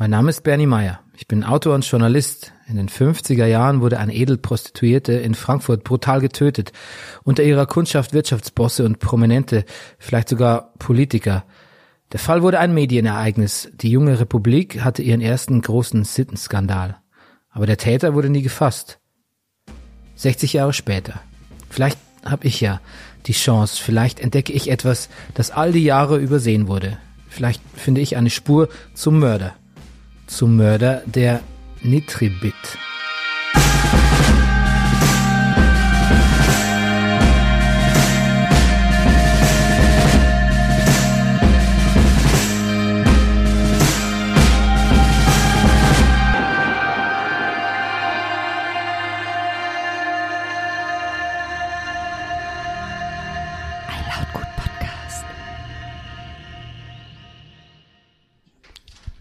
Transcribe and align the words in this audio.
Mein 0.00 0.12
Name 0.12 0.30
ist 0.30 0.44
Bernie 0.44 0.64
Meyer. 0.64 1.00
Ich 1.14 1.28
bin 1.28 1.44
Autor 1.44 1.74
und 1.74 1.84
Journalist. 1.84 2.54
In 2.66 2.76
den 2.76 2.88
50er 2.88 3.44
Jahren 3.44 3.82
wurde 3.82 3.98
eine 3.98 4.14
Edelprostituierte 4.14 5.12
in 5.12 5.34
Frankfurt 5.34 5.84
brutal 5.84 6.22
getötet. 6.22 6.72
Unter 7.22 7.42
ihrer 7.42 7.66
Kundschaft 7.66 8.14
Wirtschaftsbosse 8.14 8.86
und 8.86 8.98
Prominente, 8.98 9.66
vielleicht 9.98 10.30
sogar 10.30 10.72
Politiker. 10.78 11.44
Der 12.12 12.18
Fall 12.18 12.40
wurde 12.40 12.60
ein 12.60 12.72
Medienereignis. 12.72 13.68
Die 13.74 13.90
junge 13.90 14.18
Republik 14.18 14.80
hatte 14.80 15.02
ihren 15.02 15.20
ersten 15.20 15.60
großen 15.60 16.04
Sittenskandal. 16.04 16.96
Aber 17.50 17.66
der 17.66 17.76
Täter 17.76 18.14
wurde 18.14 18.30
nie 18.30 18.40
gefasst. 18.40 19.00
60 20.14 20.54
Jahre 20.54 20.72
später. 20.72 21.20
Vielleicht 21.68 21.98
habe 22.24 22.46
ich 22.46 22.58
ja 22.62 22.80
die 23.26 23.34
Chance, 23.34 23.82
vielleicht 23.84 24.18
entdecke 24.18 24.54
ich 24.54 24.70
etwas, 24.70 25.10
das 25.34 25.50
all 25.50 25.72
die 25.72 25.84
Jahre 25.84 26.16
übersehen 26.16 26.68
wurde. 26.68 26.96
Vielleicht 27.28 27.60
finde 27.74 28.00
ich 28.00 28.16
eine 28.16 28.30
Spur 28.30 28.70
zum 28.94 29.18
Mörder 29.18 29.56
zum 30.30 30.56
Mörder 30.56 31.02
der 31.06 31.40
Nitribit. 31.82 32.54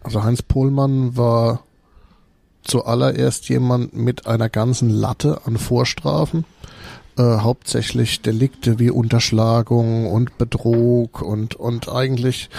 Also 0.09 0.23
Heinz 0.23 0.41
Pohlmann 0.41 1.17
war 1.17 1.59
zuallererst 2.63 3.47
jemand 3.47 3.95
mit 3.95 4.25
einer 4.25 4.49
ganzen 4.49 4.89
Latte 4.89 5.41
an 5.45 5.59
Vorstrafen. 5.59 6.45
Äh, 7.15 7.21
hauptsächlich 7.21 8.23
Delikte 8.23 8.79
wie 8.79 8.89
Unterschlagung 8.89 10.11
und 10.11 10.35
Betrug 10.39 11.21
und, 11.21 11.53
und 11.53 11.89
eigentlich 11.89 12.49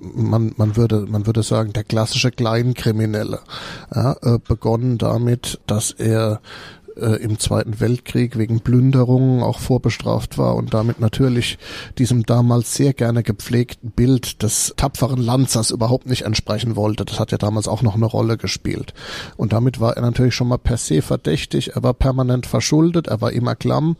man, 0.00 0.52
man 0.58 0.76
würde, 0.76 1.06
man 1.08 1.26
würde 1.26 1.42
sagen, 1.42 1.72
der 1.72 1.82
klassische 1.82 2.30
Kleinkriminelle. 2.30 3.40
Ja, 3.92 4.16
äh, 4.22 4.38
begonnen 4.38 4.96
damit, 4.96 5.58
dass 5.66 5.90
er 5.90 6.40
äh, 6.96 7.16
im 7.22 7.38
Zweiten 7.38 7.80
Weltkrieg 7.80 8.38
wegen 8.38 8.60
Plünderungen 8.60 9.42
auch 9.42 9.58
vorbestraft 9.58 10.38
war 10.38 10.56
und 10.56 10.74
damit 10.74 11.00
natürlich 11.00 11.58
diesem 11.98 12.24
damals 12.24 12.74
sehr 12.74 12.92
gerne 12.92 13.22
gepflegten 13.22 13.90
Bild 13.90 14.42
des 14.42 14.74
tapferen 14.76 15.20
Lanzers 15.20 15.70
überhaupt 15.70 16.06
nicht 16.06 16.22
entsprechen 16.22 16.76
wollte. 16.76 17.04
Das 17.04 17.20
hat 17.20 17.32
ja 17.32 17.38
damals 17.38 17.68
auch 17.68 17.82
noch 17.82 17.94
eine 17.94 18.06
Rolle 18.06 18.36
gespielt. 18.36 18.94
Und 19.36 19.52
damit 19.52 19.80
war 19.80 19.96
er 19.96 20.02
natürlich 20.02 20.34
schon 20.34 20.48
mal 20.48 20.58
per 20.58 20.76
se 20.76 21.02
verdächtig. 21.02 21.74
Er 21.74 21.82
war 21.82 21.94
permanent 21.94 22.46
verschuldet, 22.46 23.06
er 23.08 23.20
war 23.20 23.32
immer 23.32 23.54
klamm, 23.54 23.96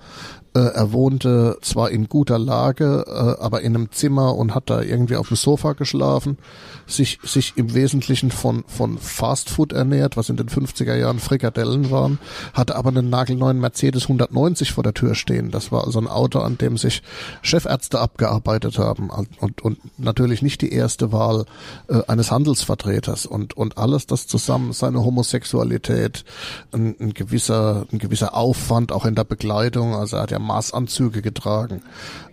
er 0.59 0.93
wohnte 0.93 1.59
zwar 1.61 1.91
in 1.91 2.09
guter 2.09 2.39
Lage, 2.39 3.05
äh, 3.07 3.43
aber 3.43 3.63
in 3.63 3.75
einem 3.75 3.91
Zimmer 3.93 4.35
und 4.37 4.55
hat 4.55 4.71
da 4.71 4.81
irgendwie 4.81 5.17
auf 5.17 5.29
dem 5.29 5.37
Sofa 5.37 5.73
geschlafen, 5.73 6.39
sich, 6.87 7.19
sich 7.23 7.55
im 7.57 7.75
Wesentlichen 7.75 8.31
von, 8.31 8.65
von 8.67 8.99
Fastfood 8.99 9.73
ernährt, 9.73 10.17
was 10.17 10.29
in 10.29 10.37
den 10.37 10.49
50er 10.49 10.95
Jahren 10.95 11.19
Frikadellen 11.19 11.91
waren, 11.91 12.19
hatte 12.55 12.77
aber 12.77 12.91
einen 12.91 13.11
nagelneuen 13.11 13.59
Mercedes 13.59 14.05
190 14.05 14.73
vor 14.73 14.85
der 14.85 14.95
Tür 14.95 15.15
stehen. 15.15 15.51
Das 15.51 15.73
war 15.73 15.85
also 15.85 15.99
ein 15.99 16.09
Auto, 16.09 16.39
an 16.39 16.59
dem 16.59 16.77
sich 16.77 17.03
Chefärzte 17.43 17.99
abgearbeitet 17.99 18.79
haben 18.79 19.11
und, 19.41 19.63
und 19.63 19.79
natürlich 19.99 20.43
nicht 20.43 20.63
die 20.63 20.73
erste 20.73 21.13
Wahl 21.13 21.45
äh, 21.89 22.03
eines 22.07 22.31
Handelsvertreters 22.31 23.27
und, 23.27 23.57
und 23.57 23.79
alles 23.79 24.07
das 24.07 24.27
zusammen, 24.27 24.73
seine 24.73 25.05
Homosexualität, 25.05 26.25
ein, 26.73 26.95
ein 27.01 27.15
gewisser, 27.15 27.87
ein 27.93 27.99
gewisser 27.99 28.35
Aufwand 28.35 28.93
auch 28.93 29.05
in 29.05 29.15
der 29.15 29.25
Bekleidung, 29.25 29.95
also 29.95 30.17
er 30.17 30.23
hat 30.23 30.31
ja 30.31 30.39
Maßanzüge 30.47 31.23
getragen. 31.23 31.83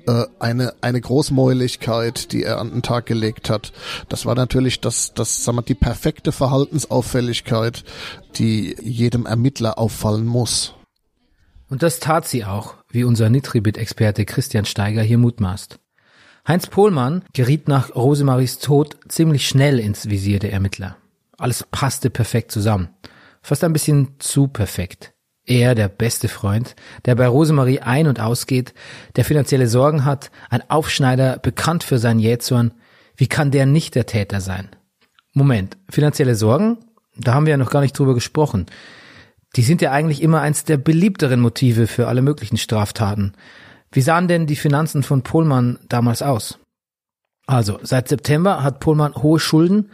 Äh, 0.08 0.26
eine, 0.40 0.74
eine 0.82 1.02
Großmäuligkeit, 1.02 2.32
die 2.32 2.44
er 2.44 2.60
an 2.60 2.72
den 2.72 2.82
Tag 2.82 3.06
gelegt 3.06 3.50
hat. 3.50 3.74
Das 4.10 4.26
war 4.26 4.36
natürlich 4.36 4.82
das, 4.82 5.14
das, 5.14 5.44
sagen 5.44 5.58
wir, 5.58 5.62
die 5.64 5.76
perfekte 5.76 6.32
Verhaltensauffälligkeit, 6.32 7.84
die 8.36 8.76
jedem 8.82 9.26
Ermittler 9.26 9.78
auffallen 9.78 10.26
muss. 10.26 10.76
Und 11.70 11.82
das 11.82 12.00
tat 12.00 12.28
sie 12.28 12.46
auch, 12.46 12.76
wie 12.90 13.04
unser 13.04 13.30
Nitribit-Experte 13.30 14.26
Christian 14.26 14.66
Steiger 14.66 15.02
hier 15.02 15.18
mutmaßt. 15.18 15.80
Heinz 16.48 16.68
Pohlmann 16.68 17.24
geriet 17.34 17.68
nach 17.68 17.96
Rosemaries 17.96 18.60
Tod 18.60 18.98
ziemlich 19.08 19.48
schnell 19.48 19.80
ins 19.80 20.10
Visier 20.10 20.40
der 20.40 20.52
Ermittler. 20.52 20.98
Alles 21.38 21.66
passte 21.72 22.10
perfekt 22.10 22.52
zusammen. 22.52 22.90
Fast 23.42 23.64
ein 23.64 23.74
bisschen 23.74 24.20
zu 24.20 24.48
perfekt. 24.48 25.13
Er, 25.46 25.76
der 25.76 25.90
beste 25.90 26.30
Freund, 26.30 26.76
der 27.06 27.16
bei 27.16 27.28
Rosemarie 27.28 27.82
ein- 27.82 28.08
und 28.08 28.20
ausgeht, 28.20 28.74
der 29.18 29.26
finanzielle 29.26 29.68
Sorgen 29.68 30.06
hat, 30.06 30.32
ein 30.50 30.70
Aufschneider, 30.70 31.38
bekannt 31.38 31.84
für 31.84 31.98
seinen 31.98 32.20
Jähzorn. 32.20 32.74
Wie 33.18 33.28
kann 33.28 33.52
der 33.52 33.66
nicht 33.66 33.96
der 33.96 34.06
Täter 34.06 34.40
sein? 34.40 34.70
Moment, 35.34 35.78
finanzielle 35.90 36.36
Sorgen? 36.36 36.78
Da 37.18 37.34
haben 37.34 37.46
wir 37.46 37.52
ja 37.52 37.58
noch 37.58 37.72
gar 37.72 37.82
nicht 37.82 37.98
drüber 37.98 38.14
gesprochen. 38.14 38.68
Die 39.56 39.62
sind 39.64 39.82
ja 39.82 39.92
eigentlich 39.92 40.22
immer 40.22 40.42
eins 40.42 40.64
der 40.64 40.78
beliebteren 40.78 41.42
Motive 41.42 41.88
für 41.88 42.08
alle 42.08 42.22
möglichen 42.22 42.58
Straftaten. 42.58 43.34
Wie 43.92 44.02
sahen 44.02 44.28
denn 44.28 44.48
die 44.48 44.56
Finanzen 44.56 45.04
von 45.04 45.22
Pohlmann 45.22 45.78
damals 45.90 46.22
aus? 46.22 46.58
Also, 47.46 47.80
seit 47.84 48.08
September 48.08 48.64
hat 48.64 48.80
Pohlmann 48.80 49.16
hohe 49.16 49.40
Schulden, 49.40 49.92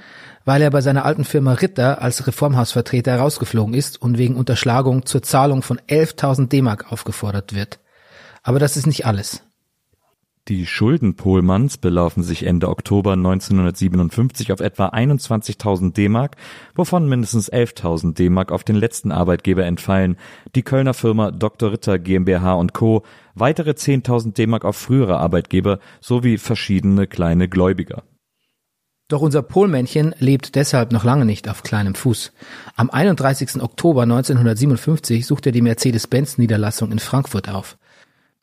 weil 0.50 0.64
er 0.64 0.72
bei 0.72 0.82
seiner 0.82 1.06
alten 1.06 1.26
Firma 1.26 1.54
Ritter 1.54 2.02
als 2.02 2.26
Reformhausvertreter 2.26 3.16
rausgeflogen 3.18 3.76
ist 3.76 4.02
und 4.02 4.18
wegen 4.18 4.36
Unterschlagung 4.36 5.06
zur 5.06 5.22
Zahlung 5.22 5.62
von 5.62 5.78
11.000 5.78 6.48
D-Mark 6.48 6.92
aufgefordert 6.92 7.54
wird. 7.54 7.80
Aber 8.42 8.58
das 8.58 8.76
ist 8.76 8.88
nicht 8.88 9.06
alles. 9.06 9.44
Die 10.48 10.66
Schulden 10.66 11.16
Pohlmanns 11.16 11.78
belaufen 11.78 12.24
sich 12.24 12.48
Ende 12.48 12.68
Oktober 12.68 13.14
1957 13.14 14.52
auf 14.52 14.60
etwa 14.60 14.88
21.000 14.88 15.94
D-Mark, 15.94 16.36
wovon 16.74 17.08
mindestens 17.08 17.54
11.000 17.54 18.16
D-Mark 18.16 18.52
auf 18.52 18.64
den 18.64 18.76
letzten 18.76 19.12
Arbeitgeber 19.12 19.66
entfallen, 19.66 20.18
die 20.56 20.64
Kölner 20.64 20.96
Firma 20.96 21.30
Dr. 21.30 21.74
Ritter 21.74 22.00
GmbH 22.00 22.66
Co., 22.74 23.04
weitere 23.36 23.74
10.000 23.74 24.34
D-Mark 24.34 24.66
auf 24.66 24.78
frühere 24.78 25.20
Arbeitgeber 25.20 25.78
sowie 26.02 26.40
verschiedene 26.40 27.06
kleine 27.06 27.48
Gläubiger. 27.48 28.02
Doch 29.10 29.22
unser 29.22 29.42
Polmännchen 29.42 30.14
lebt 30.20 30.54
deshalb 30.54 30.92
noch 30.92 31.04
lange 31.04 31.26
nicht 31.26 31.50
auf 31.50 31.64
kleinem 31.64 31.96
Fuß. 31.96 32.32
Am 32.76 32.92
31. 32.92 33.60
Oktober 33.60 34.04
1957 34.04 35.26
sucht 35.26 35.48
er 35.48 35.52
die 35.52 35.64
Mercedes-Benz-Niederlassung 35.64 36.92
in 36.92 37.00
Frankfurt 37.00 37.50
auf. 37.50 37.80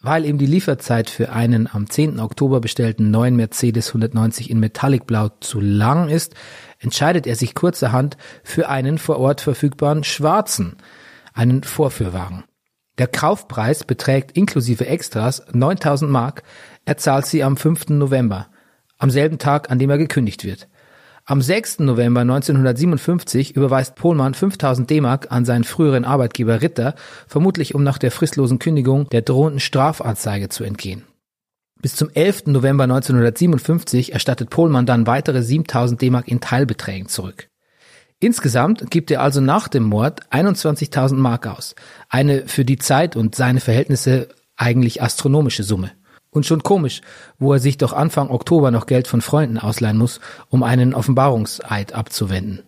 Weil 0.00 0.24
ihm 0.24 0.38
die 0.38 0.46
Lieferzeit 0.46 1.08
für 1.08 1.30
einen 1.30 1.68
am 1.72 1.88
10. 1.88 2.18
Oktober 2.18 2.60
bestellten 2.60 3.12
neuen 3.12 3.36
Mercedes 3.36 3.88
190 3.90 4.50
in 4.50 4.58
Metallicblau 4.58 5.28
zu 5.40 5.60
lang 5.60 6.08
ist, 6.08 6.34
entscheidet 6.80 7.28
er 7.28 7.36
sich 7.36 7.54
kurzerhand 7.54 8.16
für 8.42 8.68
einen 8.68 8.98
vor 8.98 9.20
Ort 9.20 9.42
verfügbaren 9.42 10.02
schwarzen, 10.02 10.78
einen 11.32 11.62
Vorführwagen. 11.62 12.42
Der 12.98 13.06
Kaufpreis 13.06 13.84
beträgt 13.84 14.36
inklusive 14.36 14.86
Extras 14.86 15.44
9000 15.52 16.10
Mark, 16.10 16.42
er 16.84 16.96
zahlt 16.96 17.26
sie 17.26 17.44
am 17.44 17.56
5. 17.56 17.90
November 17.90 18.48
am 18.98 19.10
selben 19.10 19.38
Tag, 19.38 19.70
an 19.70 19.78
dem 19.78 19.90
er 19.90 19.98
gekündigt 19.98 20.44
wird. 20.44 20.68
Am 21.24 21.42
6. 21.42 21.80
November 21.80 22.20
1957 22.20 23.56
überweist 23.56 23.96
Pohlmann 23.96 24.34
5000 24.34 24.88
D-Mark 24.88 25.32
an 25.32 25.44
seinen 25.44 25.64
früheren 25.64 26.04
Arbeitgeber 26.04 26.62
Ritter, 26.62 26.94
vermutlich 27.26 27.74
um 27.74 27.82
nach 27.82 27.98
der 27.98 28.12
fristlosen 28.12 28.60
Kündigung 28.60 29.08
der 29.08 29.22
drohenden 29.22 29.58
Strafanzeige 29.58 30.48
zu 30.48 30.62
entgehen. 30.62 31.02
Bis 31.82 31.96
zum 31.96 32.10
11. 32.14 32.46
November 32.46 32.84
1957 32.84 34.12
erstattet 34.12 34.50
Pohlmann 34.50 34.86
dann 34.86 35.06
weitere 35.08 35.42
7000 35.42 36.00
D-Mark 36.00 36.28
in 36.28 36.40
Teilbeträgen 36.40 37.08
zurück. 37.08 37.48
Insgesamt 38.18 38.90
gibt 38.90 39.10
er 39.10 39.20
also 39.20 39.40
nach 39.40 39.68
dem 39.68 39.82
Mord 39.82 40.26
21.000 40.30 41.16
Mark 41.16 41.46
aus. 41.46 41.74
Eine 42.08 42.46
für 42.46 42.64
die 42.64 42.78
Zeit 42.78 43.14
und 43.14 43.34
seine 43.34 43.60
Verhältnisse 43.60 44.28
eigentlich 44.56 45.02
astronomische 45.02 45.64
Summe. 45.64 45.90
Und 46.36 46.44
schon 46.44 46.62
komisch, 46.62 47.00
wo 47.38 47.54
er 47.54 47.60
sich 47.60 47.78
doch 47.78 47.94
Anfang 47.94 48.28
Oktober 48.28 48.70
noch 48.70 48.84
Geld 48.84 49.08
von 49.08 49.22
Freunden 49.22 49.56
ausleihen 49.56 49.96
muss, 49.96 50.20
um 50.50 50.62
einen 50.62 50.92
Offenbarungseid 50.92 51.94
abzuwenden. 51.94 52.62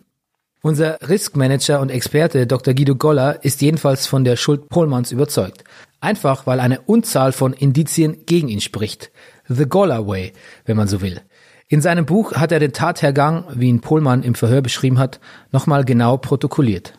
Unser 0.63 0.97
Riskmanager 1.07 1.79
und 1.79 1.91
Experte 1.91 2.47
Dr. 2.47 2.73
Guido 2.73 2.95
Goller 2.95 3.43
ist 3.43 3.61
jedenfalls 3.61 4.07
von 4.07 4.23
der 4.23 4.37
Schuld 4.37 4.69
Pohlmanns 4.69 5.11
überzeugt. 5.11 5.65
Einfach 5.99 6.47
weil 6.47 6.59
eine 6.59 6.81
Unzahl 6.81 7.31
von 7.31 7.53
Indizien 7.53 8.25
gegen 8.25 8.47
ihn 8.47 8.59
spricht. 8.59 9.11
The 9.47 9.67
Goller 9.67 10.07
Way, 10.07 10.33
wenn 10.65 10.75
man 10.75 10.87
so 10.87 11.01
will. 11.01 11.21
In 11.67 11.81
seinem 11.81 12.07
Buch 12.07 12.33
hat 12.33 12.51
er 12.51 12.59
den 12.59 12.73
Tathergang, 12.73 13.43
wie 13.53 13.69
ihn 13.69 13.81
Pohlmann 13.81 14.23
im 14.23 14.33
Verhör 14.33 14.63
beschrieben 14.63 14.97
hat, 14.97 15.19
nochmal 15.51 15.85
genau 15.85 16.17
protokolliert. 16.17 16.93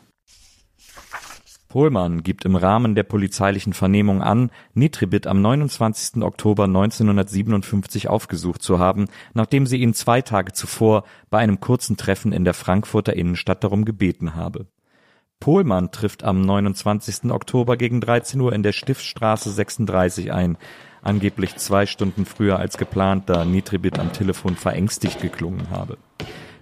Pohlmann 1.70 2.24
gibt 2.24 2.44
im 2.44 2.56
Rahmen 2.56 2.96
der 2.96 3.04
polizeilichen 3.04 3.72
Vernehmung 3.72 4.22
an, 4.22 4.50
Nitribit 4.74 5.28
am 5.28 5.40
29. 5.40 6.20
Oktober 6.20 6.64
1957 6.64 8.08
aufgesucht 8.08 8.60
zu 8.60 8.80
haben, 8.80 9.06
nachdem 9.34 9.66
sie 9.66 9.76
ihn 9.76 9.94
zwei 9.94 10.20
Tage 10.20 10.52
zuvor 10.52 11.04
bei 11.30 11.38
einem 11.38 11.60
kurzen 11.60 11.96
Treffen 11.96 12.32
in 12.32 12.44
der 12.44 12.54
Frankfurter 12.54 13.14
Innenstadt 13.14 13.62
darum 13.62 13.84
gebeten 13.84 14.34
habe. 14.34 14.66
Pohlmann 15.38 15.92
trifft 15.92 16.24
am 16.24 16.40
29. 16.40 17.30
Oktober 17.30 17.76
gegen 17.76 18.00
13 18.00 18.40
Uhr 18.40 18.52
in 18.52 18.64
der 18.64 18.72
Stiftstraße 18.72 19.50
36 19.52 20.32
ein, 20.32 20.58
angeblich 21.02 21.54
zwei 21.54 21.86
Stunden 21.86 22.26
früher 22.26 22.58
als 22.58 22.78
geplant, 22.78 23.30
da 23.30 23.44
Nitribit 23.44 24.00
am 24.00 24.12
Telefon 24.12 24.56
verängstigt 24.56 25.20
geklungen 25.20 25.70
habe. 25.70 25.98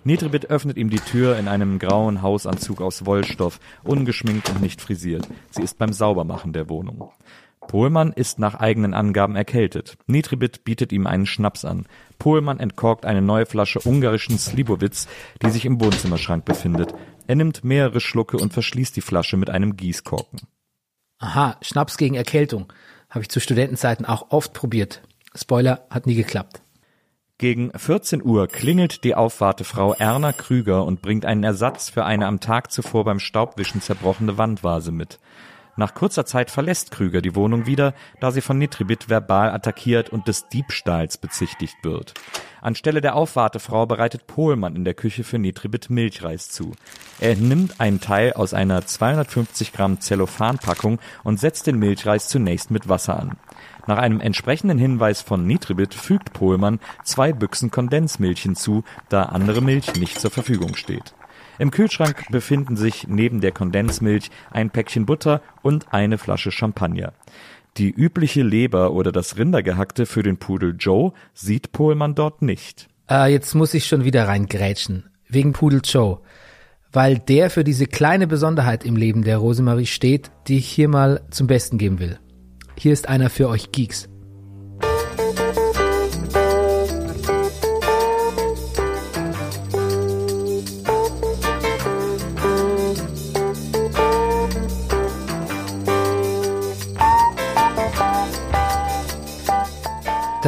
Nitribit 0.09 0.47
öffnet 0.47 0.79
ihm 0.79 0.89
die 0.89 1.01
Tür 1.01 1.37
in 1.37 1.49
einem 1.49 1.79
grauen 1.79 2.23
Hausanzug 2.23 2.81
aus 2.81 3.05
Wollstoff, 3.05 3.61
ungeschminkt 3.85 4.49
und 4.49 4.63
nicht 4.63 4.81
frisiert. 4.81 5.29
Sie 5.51 5.61
ist 5.61 5.77
beim 5.77 5.93
Saubermachen 5.93 6.55
der 6.55 6.71
Wohnung. 6.71 7.13
Pohlmann 7.61 8.15
ist 8.15 8.39
nach 8.39 8.55
eigenen 8.55 8.95
Angaben 8.95 9.37
erkältet. 9.37 9.99
Nitribit 10.07 10.65
bietet 10.65 10.93
ihm 10.93 11.07
einen 11.07 11.27
Schnaps 11.27 11.67
an. 11.67 11.85
Pohlmann 12.19 12.59
entkorkt 12.59 13.05
eine 13.05 13.21
neue 13.21 13.45
Flasche 13.45 13.81
ungarischen 13.81 14.39
Slibowitz, 14.39 15.09
die 15.43 15.51
sich 15.51 15.67
im 15.67 15.79
Wohnzimmerschrank 15.79 16.47
befindet. 16.47 16.95
Er 17.27 17.37
nimmt 17.37 17.63
mehrere 17.63 18.01
Schlucke 18.01 18.39
und 18.39 18.55
verschließt 18.55 18.97
die 18.97 19.03
Flasche 19.03 19.37
mit 19.37 19.51
einem 19.51 19.77
Gießkorken. 19.77 20.41
Aha, 21.19 21.59
Schnaps 21.61 21.99
gegen 21.99 22.15
Erkältung. 22.15 22.73
Habe 23.11 23.25
ich 23.25 23.29
zu 23.29 23.41
Studentenzeiten 23.41 24.07
auch 24.07 24.31
oft 24.31 24.55
probiert. 24.55 25.03
Spoiler, 25.35 25.87
hat 25.91 26.07
nie 26.07 26.15
geklappt. 26.15 26.63
Gegen 27.41 27.71
14 27.71 28.21
Uhr 28.25 28.49
klingelt 28.49 29.05
die 29.05 29.15
Aufwartefrau 29.15 29.95
Erna 29.95 30.33
Krüger 30.33 30.85
und 30.85 31.03
bringt 31.03 31.25
einen 31.25 31.45
Ersatz 31.45 31.89
für 31.89 32.05
eine 32.05 32.27
am 32.27 32.41
Tag 32.41 32.73
zuvor 32.73 33.05
beim 33.05 33.21
Staubwischen 33.21 33.81
zerbrochene 33.81 34.39
Wandvase 34.39 34.91
mit. 34.91 35.21
Nach 35.79 35.95
kurzer 35.95 36.27
Zeit 36.27 36.51
verlässt 36.51 36.91
Krüger 36.91 37.23
die 37.23 37.37
Wohnung 37.37 37.67
wieder, 37.67 37.95
da 38.19 38.33
sie 38.33 38.41
von 38.41 38.59
Nitribit 38.59 39.09
verbal 39.09 39.53
attackiert 39.53 40.11
und 40.11 40.27
des 40.27 40.49
Diebstahls 40.49 41.19
bezichtigt 41.19 41.77
wird. 41.85 42.15
Anstelle 42.61 43.01
der 43.01 43.15
Aufwartefrau 43.15 43.87
bereitet 43.87 44.27
Pohlmann 44.27 44.75
in 44.75 44.85
der 44.85 44.95
Küche 44.95 45.23
für 45.23 45.39
Nitribit 45.39 45.89
Milchreis 45.89 46.49
zu. 46.49 46.73
Er 47.21 47.37
nimmt 47.37 47.81
einen 47.81 48.01
Teil 48.01 48.33
aus 48.33 48.55
einer 48.55 48.85
250 48.85 49.73
Gramm 49.73 50.01
Zellophanpackung 50.01 50.99
und 51.23 51.39
setzt 51.39 51.69
den 51.69 51.79
Milchreis 51.79 52.27
zunächst 52.27 52.73
mit 52.73 52.89
Wasser 52.89 53.17
an. 53.17 53.37
Nach 53.87 53.99
einem 53.99 54.19
entsprechenden 54.19 54.79
Hinweis 54.79 55.23
von 55.23 55.47
Nitribit 55.47 55.95
fügt 55.95 56.33
Pohlmann 56.33 56.81
zwei 57.05 57.33
Büchsen 57.33 57.71
Kondensmilch 57.71 58.43
hinzu, 58.43 58.83
da 59.11 59.27
andere 59.27 59.61
Milch 59.61 59.95
nicht 59.95 60.21
zur 60.21 60.33
Verfügung 60.33 60.75
steht. 60.75 61.15
Im 61.59 61.71
Kühlschrank 61.71 62.27
befinden 62.31 62.77
sich 62.77 63.09
neben 63.09 63.41
der 63.41 63.53
Kondensmilch 63.53 64.31
ein 64.51 64.71
Päckchen 64.71 65.07
Butter 65.07 65.43
und 65.63 65.93
eine 65.93 66.19
Flasche 66.19 66.53
Champagner. 66.53 67.13
Die 67.77 67.91
übliche 67.91 68.43
Leber 68.43 68.93
oder 68.93 69.13
das 69.13 69.37
Rindergehackte 69.37 70.07
für 70.07 70.23
den 70.23 70.37
Pudel 70.37 70.75
Joe 70.79 71.13
sieht 71.35 71.73
Pohlmann 71.73 72.15
dort 72.15 72.43
nicht. 72.43 72.89
Äh, 73.11 73.33
jetzt 73.33 73.55
muss 73.55 73.75
ich 73.75 73.87
schon 73.87 74.05
wieder 74.05 74.27
reingrätschen. 74.27 75.11
Wegen 75.29 75.53
Pudel 75.53 75.81
Joe. 75.85 76.21
Weil 76.91 77.19
der 77.19 77.51
für 77.51 77.65
diese 77.65 77.87
kleine 77.87 78.27
Besonderheit 78.27 78.85
im 78.85 78.97
Leben 78.97 79.23
der 79.23 79.39
Rosemarie 79.39 79.87
steht, 79.87 80.31
die 80.47 80.59
ich 80.59 80.69
hier 80.69 80.89
mal 80.89 81.21
zum 81.31 81.47
Besten 81.47 81.79
geben 81.79 81.99
will. 81.99 82.19
Hier 82.79 82.93
ist 82.93 83.09
einer 83.09 83.31
für 83.31 83.49
euch 83.49 83.73
Geeks. 83.73 84.09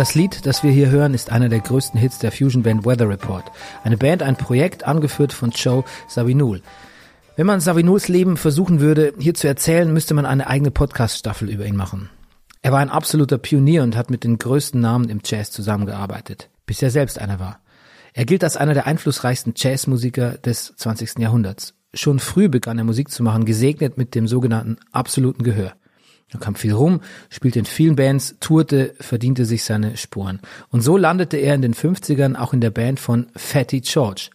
Das 0.01 0.15
Lied, 0.15 0.47
das 0.47 0.63
wir 0.63 0.71
hier 0.71 0.89
hören, 0.89 1.13
ist 1.13 1.31
einer 1.31 1.51
der 1.51 1.61
größten 1.61 2.01
Hits 2.01 2.21
der 2.21 2.33
Fusion 2.33 2.63
Band 2.63 2.87
Weather 2.87 3.07
Report. 3.07 3.45
Eine 3.85 3.99
Band, 3.99 4.23
ein 4.23 4.35
Projekt, 4.35 4.85
angeführt 4.85 5.31
von 5.31 5.51
Joe 5.51 5.85
Zawinul. 6.09 6.63
Wenn 7.37 7.45
man 7.47 7.61
Savinuls 7.61 8.09
Leben 8.09 8.39
versuchen 8.39 8.81
würde, 8.81 9.13
hier 9.19 9.35
zu 9.35 9.47
erzählen, 9.47 9.93
müsste 9.93 10.15
man 10.15 10.25
eine 10.25 10.47
eigene 10.47 10.71
Podcast-Staffel 10.71 11.51
über 11.51 11.67
ihn 11.67 11.77
machen. 11.77 12.09
Er 12.63 12.73
war 12.73 12.79
ein 12.79 12.89
absoluter 12.89 13.37
Pionier 13.37 13.83
und 13.83 13.95
hat 13.95 14.09
mit 14.09 14.25
den 14.25 14.39
größten 14.39 14.81
Namen 14.81 15.11
im 15.11 15.21
Jazz 15.23 15.51
zusammengearbeitet, 15.51 16.49
bis 16.65 16.81
er 16.81 16.91
selbst 16.91 17.19
einer 17.19 17.39
war. 17.39 17.61
Er 18.15 18.25
gilt 18.25 18.43
als 18.43 18.57
einer 18.57 18.73
der 18.73 18.87
einflussreichsten 18.87 19.53
Jazzmusiker 19.55 20.39
des 20.39 20.73
20. 20.77 21.19
Jahrhunderts. 21.19 21.75
Schon 21.93 22.21
früh 22.21 22.49
begann 22.49 22.79
er 22.79 22.85
Musik 22.85 23.11
zu 23.11 23.23
machen, 23.23 23.45
gesegnet 23.45 23.99
mit 23.99 24.15
dem 24.15 24.27
sogenannten 24.27 24.79
absoluten 24.93 25.43
Gehör. 25.43 25.75
Er 26.33 26.41
kam 26.41 26.55
viel 26.55 26.73
rum, 26.73 27.01
spielte 27.29 27.59
in 27.59 27.65
vielen 27.65 27.97
Bands, 27.97 28.37
tourte, 28.41 28.95
verdiente 29.01 29.45
sich 29.45 29.65
seine 29.65 29.97
Spuren. 29.97 30.41
Und 30.69 30.81
so 30.81 30.97
landete 30.97 31.37
er 31.37 31.55
in 31.55 31.63
den 31.63 31.75
50ern 31.75 32.37
auch 32.37 32.53
in 32.53 32.61
der 32.61 32.71
Band 32.71 33.01
von 33.01 33.27
Fatty 33.35 33.81
George. 33.81 34.31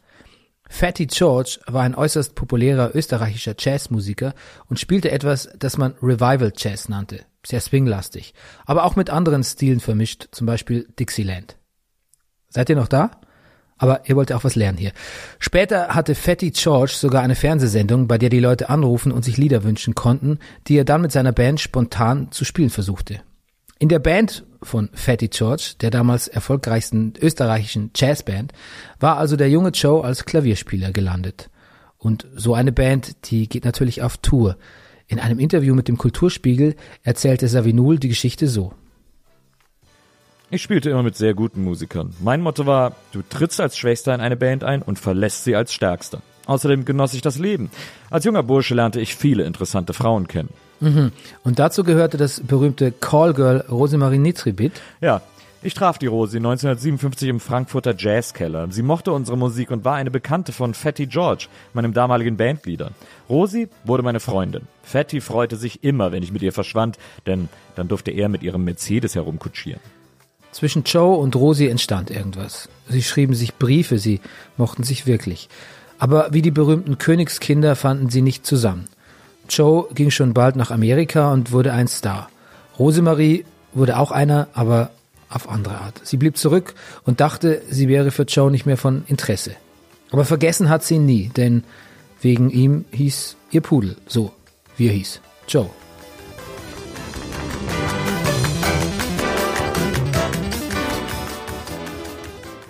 Fatty 0.68 1.06
George 1.06 1.60
war 1.68 1.84
ein 1.84 1.96
äußerst 1.96 2.36
populärer 2.36 2.96
österreichischer 2.96 3.56
Jazzmusiker 3.58 4.34
und 4.68 4.80
spielte 4.80 5.12
etwas, 5.12 5.50
das 5.58 5.78
man 5.78 5.94
Revival 6.02 6.52
Jazz 6.58 6.90
nannte 6.90 7.26
sehr 7.48 7.62
swinglastig, 7.62 8.34
aber 8.66 8.84
auch 8.84 8.96
mit 8.96 9.10
anderen 9.10 9.44
Stilen 9.44 9.80
vermischt, 9.80 10.28
zum 10.32 10.48
Beispiel 10.48 10.88
Dixieland. 11.00 11.58
Seid 12.50 12.70
ihr 12.70 12.76
noch 12.76 12.88
da? 12.88 13.12
Aber 13.78 14.08
ihr 14.08 14.16
wollt 14.16 14.30
ja 14.30 14.38
auch 14.38 14.44
was 14.44 14.56
lernen 14.56 14.78
hier. 14.78 14.92
Später 15.40 15.90
hatte 15.90 16.16
Fatty 16.16 16.52
George 16.52 16.94
sogar 16.96 17.24
eine 17.24 17.36
Fernsehsendung, 17.36 18.08
bei 18.08 18.18
der 18.18 18.30
die 18.30 18.40
Leute 18.40 18.70
anrufen 18.70 19.12
und 19.12 19.26
sich 19.26 19.38
Lieder 19.38 19.64
wünschen 19.64 19.96
konnten, 19.96 20.40
die 20.68 20.78
er 20.78 20.86
dann 20.86 21.02
mit 21.02 21.12
seiner 21.12 21.34
Band 21.34 21.60
spontan 21.60 22.32
zu 22.32 22.46
spielen 22.46 22.70
versuchte. 22.70 23.22
In 23.78 23.90
der 23.90 24.00
Band 24.00 24.46
von 24.64 24.90
Fatty 24.94 25.28
George, 25.28 25.74
der 25.82 25.92
damals 25.92 26.30
erfolgreichsten 26.30 27.14
österreichischen 27.22 27.92
Jazzband, 27.94 28.54
war 29.00 29.18
also 29.18 29.36
der 29.36 29.50
junge 29.50 29.70
Joe 29.70 30.04
als 30.04 30.24
Klavierspieler 30.26 30.92
gelandet. 30.92 31.50
Und 31.98 32.28
so 32.34 32.54
eine 32.54 32.72
Band, 32.72 33.30
die 33.30 33.50
geht 33.50 33.66
natürlich 33.66 34.02
auf 34.02 34.18
Tour. 34.18 34.58
In 35.08 35.20
einem 35.20 35.40
Interview 35.40 35.76
mit 35.76 35.90
dem 35.90 35.98
Kulturspiegel 35.98 36.76
erzählte 37.04 37.48
Savinul 37.50 38.00
die 38.00 38.08
Geschichte 38.08 38.48
so. 38.48 38.74
Ich 40.56 40.62
spielte 40.62 40.90
immer 40.90 41.04
mit 41.04 41.18
sehr 41.18 41.34
guten 41.34 41.66
Musikern. 41.66 42.14
Mein 42.22 42.40
Motto 42.40 42.66
war, 42.66 42.94
du 43.12 43.22
trittst 43.30 43.60
als 43.60 43.78
Schwächster 43.78 44.16
in 44.16 44.22
eine 44.22 44.38
Band 44.38 44.64
ein 44.64 44.82
und 44.82 44.98
verlässt 44.98 45.44
sie 45.44 45.54
als 45.54 45.74
Stärkster. 45.74 46.22
Außerdem 46.46 46.86
genoss 46.86 47.14
ich 47.14 47.22
das 47.22 47.38
Leben. 47.38 47.70
Als 48.10 48.24
junger 48.24 48.42
Bursche 48.42 48.74
lernte 48.74 49.02
ich 49.02 49.18
viele 49.18 49.44
interessante 49.44 49.92
Frauen 49.92 50.30
kennen. 50.30 50.48
Mhm. 50.80 51.12
Und 51.44 51.60
dazu 51.60 51.84
gehörte 51.84 52.16
das 52.16 52.40
berühmte 52.40 52.94
Callgirl 52.94 53.66
Rosemarie 53.70 54.18
Nitribit. 54.18 54.72
Ja, 55.02 55.22
ich 55.62 55.74
traf 55.74 55.98
die 55.98 56.08
Rosi 56.08 56.38
1957 56.38 57.28
im 57.28 57.42
Frankfurter 57.42 57.94
Jazzkeller. 57.98 58.68
Sie 58.72 58.82
mochte 58.82 59.12
unsere 59.12 59.38
Musik 59.38 59.72
und 59.72 59.84
war 59.84 59.96
eine 59.96 60.10
Bekannte 60.10 60.54
von 60.54 60.74
Fatty 60.74 61.08
George, 61.08 61.48
meinem 61.74 61.92
damaligen 61.92 62.38
Bandleader. 62.38 62.92
Rosi 63.28 63.68
wurde 63.84 64.04
meine 64.04 64.22
Freundin. 64.22 64.70
Fatty 64.84 65.20
freute 65.20 65.58
sich 65.58 65.84
immer, 65.84 66.14
wenn 66.14 66.24
ich 66.24 66.32
mit 66.32 66.44
ihr 66.44 66.54
verschwand, 66.54 66.98
denn 67.26 67.50
dann 67.76 67.90
durfte 67.90 68.12
er 68.12 68.30
mit 68.30 68.42
ihrem 68.42 68.64
Mercedes 68.64 69.16
herumkutschieren. 69.16 69.82
Zwischen 70.56 70.84
Joe 70.86 71.18
und 71.18 71.36
Rosi 71.36 71.68
entstand 71.68 72.10
irgendwas. 72.10 72.70
Sie 72.88 73.04
schrieben 73.04 73.36
sich 73.36 73.56
Briefe, 73.56 74.00
sie 74.00 74.22
mochten 74.56 74.84
sich 74.84 75.06
wirklich. 75.06 75.50
Aber 76.00 76.30
wie 76.32 76.42
die 76.42 76.50
berühmten 76.50 76.98
Königskinder 76.98 77.76
fanden 77.76 78.10
sie 78.10 78.22
nicht 78.22 78.46
zusammen. 78.46 78.86
Joe 79.50 79.90
ging 79.94 80.12
schon 80.12 80.34
bald 80.34 80.56
nach 80.56 80.72
Amerika 80.72 81.34
und 81.34 81.52
wurde 81.52 81.74
ein 81.74 81.90
Star. 81.90 82.30
Rosemarie 82.80 83.44
wurde 83.74 83.98
auch 83.98 84.12
einer, 84.12 84.48
aber 84.54 84.92
auf 85.30 85.50
andere 85.50 85.76
Art. 85.76 86.00
Sie 86.06 86.16
blieb 86.16 86.38
zurück 86.38 86.74
und 87.04 87.20
dachte, 87.20 87.62
sie 87.70 87.90
wäre 87.90 88.12
für 88.12 88.24
Joe 88.24 88.50
nicht 88.50 88.66
mehr 88.66 88.78
von 88.78 89.04
Interesse. 89.08 89.58
Aber 90.12 90.24
vergessen 90.24 90.70
hat 90.70 90.86
sie 90.86 90.96
ihn 90.96 91.06
nie, 91.06 91.32
denn 91.36 91.66
wegen 92.22 92.50
ihm 92.50 92.86
hieß 92.92 93.36
ihr 93.52 93.60
Pudel 93.60 93.98
so, 94.08 94.32
wie 94.78 94.88
er 94.88 94.94
hieß, 94.94 95.20
Joe. 95.50 95.70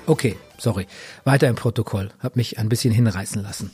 Okay, 0.07 0.35
sorry. 0.57 0.85
Weiter 1.23 1.47
im 1.47 1.55
Protokoll. 1.55 2.09
Hab 2.19 2.35
mich 2.35 2.59
ein 2.59 2.69
bisschen 2.69 2.93
hinreißen 2.93 3.41
lassen. 3.41 3.71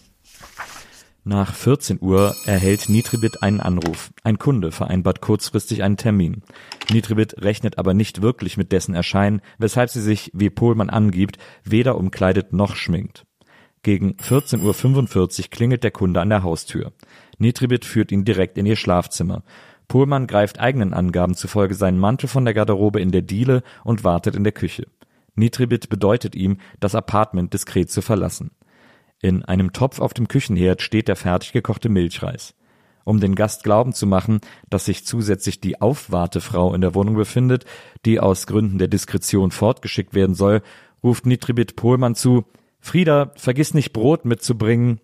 Nach 1.23 1.53
14 1.53 1.99
Uhr 2.01 2.35
erhält 2.45 2.89
Nitribit 2.89 3.43
einen 3.43 3.59
Anruf. 3.59 4.11
Ein 4.23 4.39
Kunde 4.39 4.71
vereinbart 4.71 5.21
kurzfristig 5.21 5.83
einen 5.83 5.97
Termin. 5.97 6.41
Nitribit 6.89 7.43
rechnet 7.43 7.77
aber 7.77 7.93
nicht 7.93 8.23
wirklich 8.23 8.57
mit 8.57 8.71
dessen 8.71 8.95
Erscheinen, 8.95 9.41
weshalb 9.59 9.91
sie 9.91 10.01
sich, 10.01 10.31
wie 10.33 10.49
Pohlmann 10.49 10.89
angibt, 10.89 11.37
weder 11.63 11.95
umkleidet 11.97 12.53
noch 12.53 12.75
schminkt. 12.75 13.25
Gegen 13.83 14.13
14.45 14.13 15.41
Uhr 15.43 15.49
klingelt 15.51 15.83
der 15.83 15.91
Kunde 15.91 16.21
an 16.21 16.29
der 16.29 16.43
Haustür. 16.43 16.91
Nitribit 17.37 17.85
führt 17.85 18.11
ihn 18.11 18.25
direkt 18.25 18.57
in 18.57 18.65
ihr 18.65 18.75
Schlafzimmer. 18.75 19.43
Pohlmann 19.87 20.25
greift 20.25 20.59
eigenen 20.59 20.93
Angaben 20.93 21.35
zufolge 21.35 21.75
seinen 21.75 21.99
Mantel 21.99 22.29
von 22.29 22.45
der 22.45 22.53
Garderobe 22.53 23.01
in 23.01 23.11
der 23.11 23.21
Diele 23.21 23.61
und 23.83 24.03
wartet 24.03 24.35
in 24.35 24.43
der 24.43 24.53
Küche. 24.53 24.87
Nitribit 25.41 25.89
bedeutet 25.89 26.35
ihm, 26.35 26.57
das 26.79 26.95
Apartment 26.95 27.53
diskret 27.53 27.89
zu 27.89 28.01
verlassen. 28.01 28.51
In 29.21 29.43
einem 29.43 29.73
Topf 29.73 29.99
auf 29.99 30.13
dem 30.13 30.27
Küchenherd 30.27 30.81
steht 30.81 31.07
der 31.07 31.15
fertig 31.15 31.51
gekochte 31.51 31.89
Milchreis. 31.89 32.53
Um 33.03 33.19
den 33.19 33.33
Gast 33.33 33.63
glauben 33.63 33.93
zu 33.93 34.05
machen, 34.05 34.39
dass 34.69 34.85
sich 34.85 35.03
zusätzlich 35.03 35.59
die 35.59 35.81
Aufwartefrau 35.81 36.75
in 36.75 36.81
der 36.81 36.93
Wohnung 36.93 37.15
befindet, 37.15 37.65
die 38.05 38.19
aus 38.19 38.45
Gründen 38.45 38.77
der 38.77 38.87
Diskretion 38.87 39.49
fortgeschickt 39.49 40.13
werden 40.13 40.35
soll, 40.35 40.61
ruft 41.03 41.25
Nitribit 41.25 41.75
Pohlmann 41.75 42.13
zu, 42.13 42.45
Frieda, 42.79 43.31
vergiss 43.35 43.73
nicht 43.73 43.93
Brot 43.93 44.25
mitzubringen. 44.25 44.99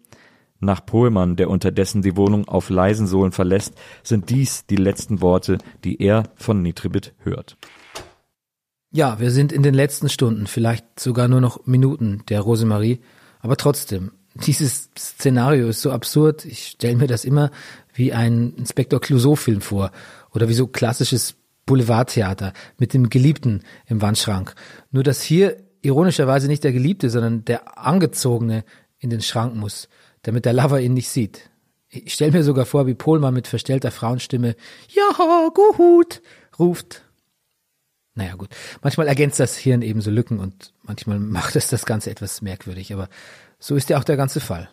Nach 0.60 0.86
Pohlmann, 0.86 1.36
der 1.36 1.50
unterdessen 1.50 2.04
die 2.04 2.16
Wohnung 2.16 2.48
auf 2.48 2.70
leisen 2.70 3.08
Sohlen 3.08 3.32
verlässt, 3.32 3.74
sind 4.04 4.30
dies 4.30 4.68
die 4.68 4.76
letzten 4.76 5.22
Worte, 5.22 5.58
die 5.84 6.00
er 6.02 6.24
von 6.36 6.62
Nitribit 6.62 7.14
hört. 7.24 7.58
Ja, 8.98 9.20
wir 9.20 9.30
sind 9.30 9.52
in 9.52 9.62
den 9.62 9.76
letzten 9.76 10.10
Stunden, 10.10 10.48
vielleicht 10.48 11.00
sogar 11.00 11.28
nur 11.28 11.40
noch 11.40 11.68
Minuten 11.68 12.24
der 12.30 12.42
Rosemarie, 12.42 13.00
aber 13.42 13.56
trotzdem, 13.56 14.12
dieses 14.34 14.90
Szenario 14.98 15.68
ist 15.68 15.82
so 15.82 15.92
absurd. 15.92 16.46
Ich 16.46 16.70
stelle 16.70 16.96
mir 16.96 17.06
das 17.06 17.24
immer 17.24 17.52
wie 17.94 18.12
ein 18.12 18.56
Inspektor 18.58 19.00
Clouseau-Film 19.00 19.62
vor 19.62 19.92
oder 20.34 20.50
wie 20.50 20.56
so 20.56 20.66
klassisches 20.66 21.36
Boulevardtheater 21.68 22.54
mit 22.80 22.96
dem 22.96 23.12
Geliebten 23.12 23.62
im 23.86 24.02
Wandschrank. 24.02 24.56
Nur 24.90 25.04
dass 25.04 25.22
hier 25.22 25.58
ironischerweise 25.84 26.48
nicht 26.48 26.64
der 26.64 26.74
Geliebte, 26.74 27.12
sondern 27.12 27.46
der 27.46 27.78
Angezogene 27.78 28.64
in 28.98 29.12
den 29.12 29.22
Schrank 29.22 29.54
muss, 29.54 29.90
damit 30.24 30.46
der 30.46 30.54
Lover 30.54 30.82
ihn 30.82 30.96
nicht 30.96 31.10
sieht. 31.10 31.52
Ich 31.88 32.16
stelle 32.16 32.32
mir 32.32 32.44
sogar 32.44 32.66
vor, 32.66 32.88
wie 32.88 32.96
Pohlmann 32.96 33.36
mit 33.36 33.48
verstellter 33.48 33.92
Frauenstimme 33.92 34.56
Ja, 34.90 35.50
gut 35.54 36.24
ruft. 36.58 37.04
Naja 38.18 38.34
gut, 38.34 38.50
manchmal 38.82 39.08
ergänzt 39.08 39.40
das 39.40 39.56
Hirn 39.56 39.84
eben 39.84 40.02
so 40.02 40.10
Lücken 40.10 40.40
und 40.40 40.74
manchmal 40.82 41.20
macht 41.38 41.56
es 41.56 41.70
das 41.70 41.86
Ganze 41.86 42.10
etwas 42.10 42.42
merkwürdig, 42.42 42.92
aber 42.92 43.10
so 43.60 43.76
ist 43.76 43.90
ja 43.90 44.00
auch 44.00 44.04
der 44.04 44.18
ganze 44.18 44.40
Fall. 44.40 44.70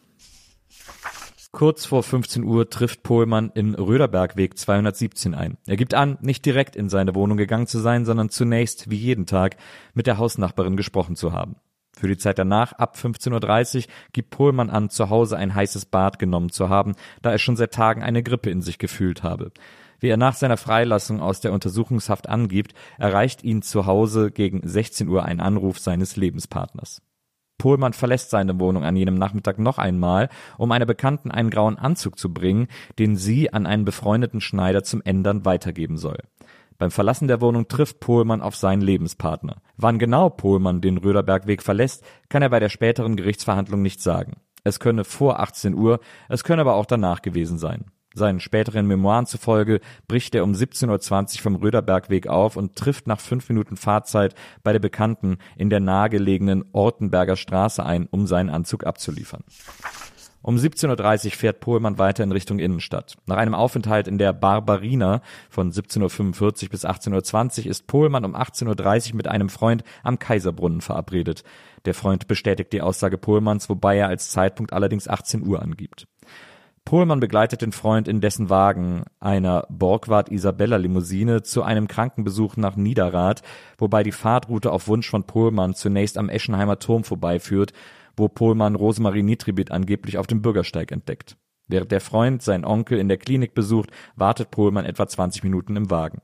Kurz 1.52 1.84
vor 1.84 2.02
15 2.02 2.42
Uhr 2.42 2.68
trifft 2.68 3.04
Pohlmann 3.04 3.52
in 3.54 3.74
Röderbergweg 3.74 4.58
217 4.58 5.34
ein. 5.34 5.56
Er 5.66 5.76
gibt 5.76 5.94
an, 5.94 6.18
nicht 6.20 6.44
direkt 6.44 6.74
in 6.74 6.88
seine 6.88 7.14
Wohnung 7.14 7.36
gegangen 7.36 7.68
zu 7.68 7.78
sein, 7.78 8.04
sondern 8.04 8.30
zunächst, 8.30 8.90
wie 8.90 8.96
jeden 8.96 9.26
Tag, 9.26 9.56
mit 9.92 10.08
der 10.08 10.18
Hausnachbarin 10.18 10.76
gesprochen 10.76 11.14
zu 11.14 11.32
haben. 11.32 11.56
Für 11.96 12.08
die 12.08 12.16
Zeit 12.16 12.38
danach, 12.38 12.72
ab 12.72 12.96
15.30 12.96 13.76
Uhr, 13.76 13.82
gibt 14.12 14.30
Pohlmann 14.30 14.68
an, 14.68 14.90
zu 14.90 15.10
Hause 15.10 15.36
ein 15.36 15.54
heißes 15.54 15.84
Bad 15.84 16.18
genommen 16.18 16.50
zu 16.50 16.70
haben, 16.70 16.94
da 17.22 17.30
er 17.30 17.38
schon 17.38 17.56
seit 17.56 17.72
Tagen 17.72 18.02
eine 18.02 18.24
Grippe 18.24 18.50
in 18.50 18.62
sich 18.62 18.78
gefühlt 18.78 19.22
habe. 19.22 19.52
Wie 20.04 20.10
er 20.10 20.18
nach 20.18 20.34
seiner 20.34 20.58
Freilassung 20.58 21.22
aus 21.22 21.40
der 21.40 21.54
Untersuchungshaft 21.54 22.28
angibt, 22.28 22.74
erreicht 22.98 23.42
ihn 23.42 23.62
zu 23.62 23.86
Hause 23.86 24.30
gegen 24.30 24.60
16 24.62 25.08
Uhr 25.08 25.24
ein 25.24 25.40
Anruf 25.40 25.78
seines 25.78 26.16
Lebenspartners. 26.16 27.00
Pohlmann 27.56 27.94
verlässt 27.94 28.28
seine 28.28 28.60
Wohnung 28.60 28.84
an 28.84 28.96
jenem 28.96 29.14
Nachmittag 29.14 29.58
noch 29.58 29.78
einmal, 29.78 30.28
um 30.58 30.72
einer 30.72 30.84
Bekannten 30.84 31.30
einen 31.30 31.48
grauen 31.48 31.78
Anzug 31.78 32.18
zu 32.18 32.34
bringen, 32.34 32.68
den 32.98 33.16
sie 33.16 33.50
an 33.54 33.64
einen 33.64 33.86
befreundeten 33.86 34.42
Schneider 34.42 34.82
zum 34.82 35.00
Ändern 35.00 35.46
weitergeben 35.46 35.96
soll. 35.96 36.18
Beim 36.76 36.90
Verlassen 36.90 37.26
der 37.26 37.40
Wohnung 37.40 37.66
trifft 37.68 38.00
Pohlmann 38.00 38.42
auf 38.42 38.56
seinen 38.56 38.82
Lebenspartner. 38.82 39.62
Wann 39.78 39.98
genau 39.98 40.28
Pohlmann 40.28 40.82
den 40.82 40.98
Röderbergweg 40.98 41.62
verlässt, 41.62 42.04
kann 42.28 42.42
er 42.42 42.50
bei 42.50 42.60
der 42.60 42.68
späteren 42.68 43.16
Gerichtsverhandlung 43.16 43.80
nicht 43.80 44.02
sagen. 44.02 44.34
Es 44.64 44.80
könne 44.80 45.04
vor 45.04 45.40
18 45.40 45.72
Uhr, 45.74 46.00
es 46.28 46.44
könne 46.44 46.60
aber 46.60 46.74
auch 46.74 46.84
danach 46.84 47.22
gewesen 47.22 47.56
sein. 47.56 47.86
Seinen 48.14 48.38
späteren 48.38 48.86
Memoiren 48.86 49.26
zufolge 49.26 49.80
bricht 50.06 50.34
er 50.34 50.44
um 50.44 50.52
17.20 50.52 51.36
Uhr 51.36 51.42
vom 51.42 51.56
Röderbergweg 51.56 52.28
auf 52.28 52.56
und 52.56 52.76
trifft 52.76 53.08
nach 53.08 53.20
fünf 53.20 53.48
Minuten 53.48 53.76
Fahrzeit 53.76 54.34
bei 54.62 54.72
der 54.72 54.78
Bekannten 54.78 55.38
in 55.56 55.68
der 55.68 55.80
nahegelegenen 55.80 56.64
Ortenberger 56.72 57.36
Straße 57.36 57.84
ein, 57.84 58.06
um 58.06 58.26
seinen 58.26 58.50
Anzug 58.50 58.86
abzuliefern. 58.86 59.42
Um 60.42 60.56
17.30 60.56 61.24
Uhr 61.24 61.32
fährt 61.32 61.60
Pohlmann 61.60 61.98
weiter 61.98 62.22
in 62.22 62.30
Richtung 62.30 62.58
Innenstadt. 62.58 63.16
Nach 63.24 63.38
einem 63.38 63.54
Aufenthalt 63.54 64.06
in 64.06 64.18
der 64.18 64.34
Barbarina 64.34 65.22
von 65.48 65.72
17.45 65.72 66.64
Uhr 66.64 66.68
bis 66.68 66.84
18.20 66.84 67.60
Uhr 67.64 67.70
ist 67.70 67.86
Pohlmann 67.86 68.26
um 68.26 68.36
18.30 68.36 69.10
Uhr 69.10 69.16
mit 69.16 69.26
einem 69.26 69.48
Freund 69.48 69.84
am 70.02 70.18
Kaiserbrunnen 70.18 70.82
verabredet. 70.82 71.44
Der 71.86 71.94
Freund 71.94 72.28
bestätigt 72.28 72.74
die 72.74 72.82
Aussage 72.82 73.16
Pohlmanns, 73.16 73.70
wobei 73.70 73.96
er 73.96 74.08
als 74.08 74.30
Zeitpunkt 74.30 74.74
allerdings 74.74 75.08
18 75.08 75.46
Uhr 75.46 75.62
angibt. 75.62 76.06
Pohlmann 76.84 77.18
begleitet 77.18 77.62
den 77.62 77.72
Freund 77.72 78.08
in 78.08 78.20
dessen 78.20 78.50
Wagen, 78.50 79.04
einer 79.18 79.66
Borgward 79.70 80.28
Isabella 80.30 80.76
Limousine, 80.76 81.42
zu 81.42 81.62
einem 81.62 81.88
Krankenbesuch 81.88 82.56
nach 82.58 82.76
Niederrad, 82.76 83.42
wobei 83.78 84.02
die 84.02 84.12
Fahrtroute 84.12 84.70
auf 84.70 84.86
Wunsch 84.86 85.08
von 85.08 85.24
Pohlmann 85.24 85.74
zunächst 85.74 86.18
am 86.18 86.28
Eschenheimer 86.28 86.78
Turm 86.78 87.04
vorbeiführt, 87.04 87.72
wo 88.16 88.28
Pohlmann 88.28 88.74
Rosemarie 88.74 89.22
Nitribit 89.22 89.70
angeblich 89.70 90.18
auf 90.18 90.26
dem 90.26 90.42
Bürgersteig 90.42 90.92
entdeckt. 90.92 91.36
Während 91.68 91.90
der 91.90 92.02
Freund 92.02 92.42
seinen 92.42 92.66
Onkel 92.66 92.98
in 92.98 93.08
der 93.08 93.16
Klinik 93.16 93.54
besucht, 93.54 93.90
wartet 94.14 94.50
Pohlmann 94.50 94.84
etwa 94.84 95.06
20 95.06 95.42
Minuten 95.42 95.76
im 95.76 95.90
Wagen. 95.90 96.20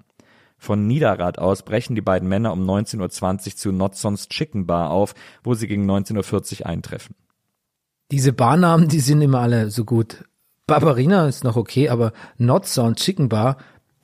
Von 0.59 0.87
Niederrad 0.87 1.38
aus 1.38 1.62
brechen 1.62 1.95
die 1.95 2.02
beiden 2.02 2.29
Männer 2.29 2.52
um 2.52 2.69
19.20 2.69 3.00
Uhr 3.47 3.57
zu 3.57 3.73
Notsons 3.73 4.29
Chicken 4.29 4.67
Bar 4.67 4.90
auf, 4.90 5.14
wo 5.43 5.55
sie 5.55 5.67
gegen 5.67 5.90
19.40 5.90 6.61
Uhr 6.61 6.67
eintreffen. 6.67 7.17
Diese 8.11 8.35
Barnamen, 8.35 8.88
die 8.88 9.00
sind 9.00 9.23
immer 9.23 9.40
alle 9.40 9.71
so 9.71 9.87
gut. 9.87 10.25
Barbarina 10.70 11.26
ist 11.26 11.42
noch 11.42 11.56
okay, 11.56 11.88
aber 11.88 12.12
Notson 12.38 12.94
Chicken 12.94 13.28
Bar, 13.28 13.56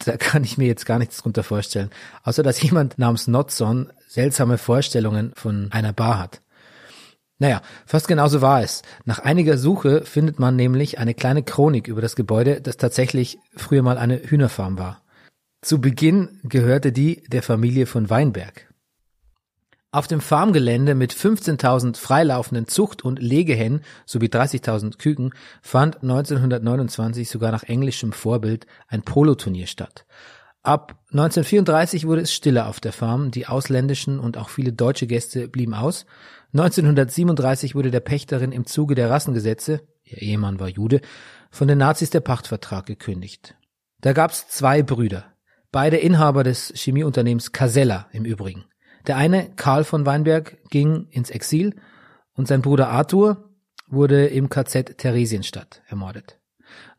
da 0.04 0.16
kann 0.16 0.42
ich 0.42 0.58
mir 0.58 0.66
jetzt 0.66 0.84
gar 0.84 0.98
nichts 0.98 1.22
drunter 1.22 1.44
vorstellen. 1.44 1.90
Außer 2.24 2.42
dass 2.42 2.60
jemand 2.60 2.98
namens 2.98 3.28
Notson 3.28 3.92
seltsame 4.08 4.58
Vorstellungen 4.58 5.32
von 5.36 5.68
einer 5.70 5.92
Bar 5.92 6.18
hat. 6.18 6.40
Naja, 7.38 7.62
fast 7.86 8.08
genauso 8.08 8.42
war 8.42 8.62
es. 8.62 8.82
Nach 9.04 9.20
einiger 9.20 9.58
Suche 9.58 10.02
findet 10.04 10.40
man 10.40 10.56
nämlich 10.56 10.98
eine 10.98 11.14
kleine 11.14 11.44
Chronik 11.44 11.86
über 11.86 12.00
das 12.00 12.16
Gebäude, 12.16 12.60
das 12.60 12.78
tatsächlich 12.78 13.38
früher 13.54 13.82
mal 13.82 13.96
eine 13.96 14.20
Hühnerfarm 14.20 14.76
war. 14.76 15.02
Zu 15.62 15.80
Beginn 15.80 16.40
gehörte 16.42 16.90
die 16.90 17.22
der 17.28 17.44
Familie 17.44 17.86
von 17.86 18.10
Weinberg. 18.10 18.74
Auf 19.96 20.06
dem 20.06 20.20
Farmgelände 20.20 20.94
mit 20.94 21.14
15.000 21.14 21.96
freilaufenden 21.96 22.68
Zucht- 22.68 23.02
und 23.02 23.18
Legehennen 23.18 23.80
sowie 24.04 24.26
30.000 24.26 24.98
Küken 24.98 25.32
fand 25.62 26.02
1929 26.02 27.30
sogar 27.30 27.50
nach 27.50 27.62
englischem 27.62 28.12
Vorbild 28.12 28.66
ein 28.88 29.00
Poloturnier 29.00 29.66
statt. 29.66 30.04
Ab 30.62 30.98
1934 31.12 32.06
wurde 32.06 32.20
es 32.20 32.34
stiller 32.34 32.68
auf 32.68 32.78
der 32.78 32.92
Farm, 32.92 33.30
die 33.30 33.46
ausländischen 33.46 34.18
und 34.18 34.36
auch 34.36 34.50
viele 34.50 34.74
deutsche 34.74 35.06
Gäste 35.06 35.48
blieben 35.48 35.72
aus. 35.72 36.04
1937 36.52 37.74
wurde 37.74 37.90
der 37.90 38.00
Pächterin 38.00 38.52
im 38.52 38.66
Zuge 38.66 38.96
der 38.96 39.08
Rassengesetze, 39.08 39.80
ihr 40.04 40.20
Ehemann 40.20 40.60
war 40.60 40.68
Jude, 40.68 41.00
von 41.50 41.68
den 41.68 41.78
Nazis 41.78 42.10
der 42.10 42.20
Pachtvertrag 42.20 42.84
gekündigt. 42.84 43.54
Da 44.02 44.12
gab's 44.12 44.46
zwei 44.46 44.82
Brüder, 44.82 45.24
beide 45.72 45.96
Inhaber 45.96 46.44
des 46.44 46.70
Chemieunternehmens 46.76 47.52
Casella 47.52 48.08
im 48.12 48.26
Übrigen. 48.26 48.66
Der 49.06 49.16
eine, 49.16 49.50
Karl 49.56 49.84
von 49.84 50.04
Weinberg, 50.06 50.58
ging 50.70 51.06
ins 51.10 51.30
Exil 51.30 51.74
und 52.34 52.48
sein 52.48 52.62
Bruder 52.62 52.88
Arthur 52.88 53.50
wurde 53.88 54.26
im 54.26 54.48
KZ 54.48 54.98
Theresienstadt 54.98 55.82
ermordet. 55.86 56.38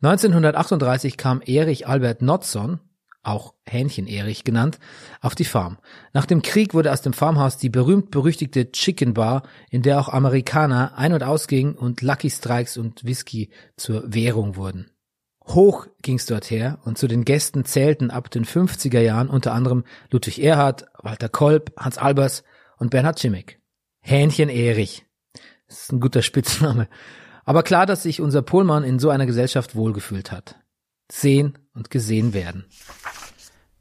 1938 0.02 1.18
kam 1.18 1.42
Erich 1.42 1.88
Albert 1.88 2.22
Notson, 2.22 2.80
auch 3.24 3.54
Hähnchen 3.66 4.08
Erich 4.08 4.46
genannt, 4.46 4.80
auf 5.20 5.36
die 5.36 5.44
Farm. 5.44 5.78
Nach 6.14 6.26
dem 6.26 6.42
Krieg 6.42 6.74
wurde 6.74 6.94
aus 6.94 7.02
dem 7.02 7.12
Farmhaus 7.12 7.58
die 7.58 7.70
berühmt-berüchtigte 7.70 8.72
Chicken 8.72 9.14
Bar, 9.14 9.44
in 9.70 9.82
der 9.82 10.00
auch 10.00 10.10
Amerikaner 10.10 10.98
ein- 10.98 11.14
und 11.14 11.24
ausgingen 11.24 11.76
und 11.76 12.02
Lucky 12.02 12.30
Strikes 12.30 12.78
und 12.78 13.04
Whisky 13.04 13.50
zur 13.76 14.04
Währung 14.14 14.56
wurden. 14.56 14.90
Hoch 15.48 15.88
ging's 16.02 16.26
dort 16.26 16.50
her 16.50 16.80
und 16.84 16.98
zu 16.98 17.08
den 17.08 17.24
Gästen 17.24 17.66
zählten 17.66 18.12
ab 18.12 18.30
den 18.30 18.46
50er 18.46 19.00
Jahren 19.00 19.30
unter 19.30 19.54
anderem 19.54 19.86
Ludwig 20.12 20.44
Erhard, 20.44 20.86
Walter 21.02 21.30
Kolb, 21.30 21.72
Hans 21.78 21.98
Albers 21.98 22.44
und 22.78 22.92
Bernhard 22.92 23.20
Schimmick. 23.20 23.60
Hähnchen 24.02 24.50
Erich. 24.50 25.06
Das 25.68 25.84
ist 25.84 25.92
ein 25.92 26.00
guter 26.00 26.22
Spitzname. 26.22 26.88
Aber 27.46 27.64
klar, 27.64 27.86
dass 27.86 28.04
sich 28.04 28.20
unser 28.20 28.42
Pohlmann 28.42 28.84
in 28.84 29.00
so 29.00 29.10
einer 29.10 29.26
Gesellschaft 29.26 29.76
wohlgefühlt 29.76 30.32
hat. 30.32 30.58
Sehen 31.10 31.58
und 31.74 31.90
gesehen 31.90 32.34
werden. 32.34 32.66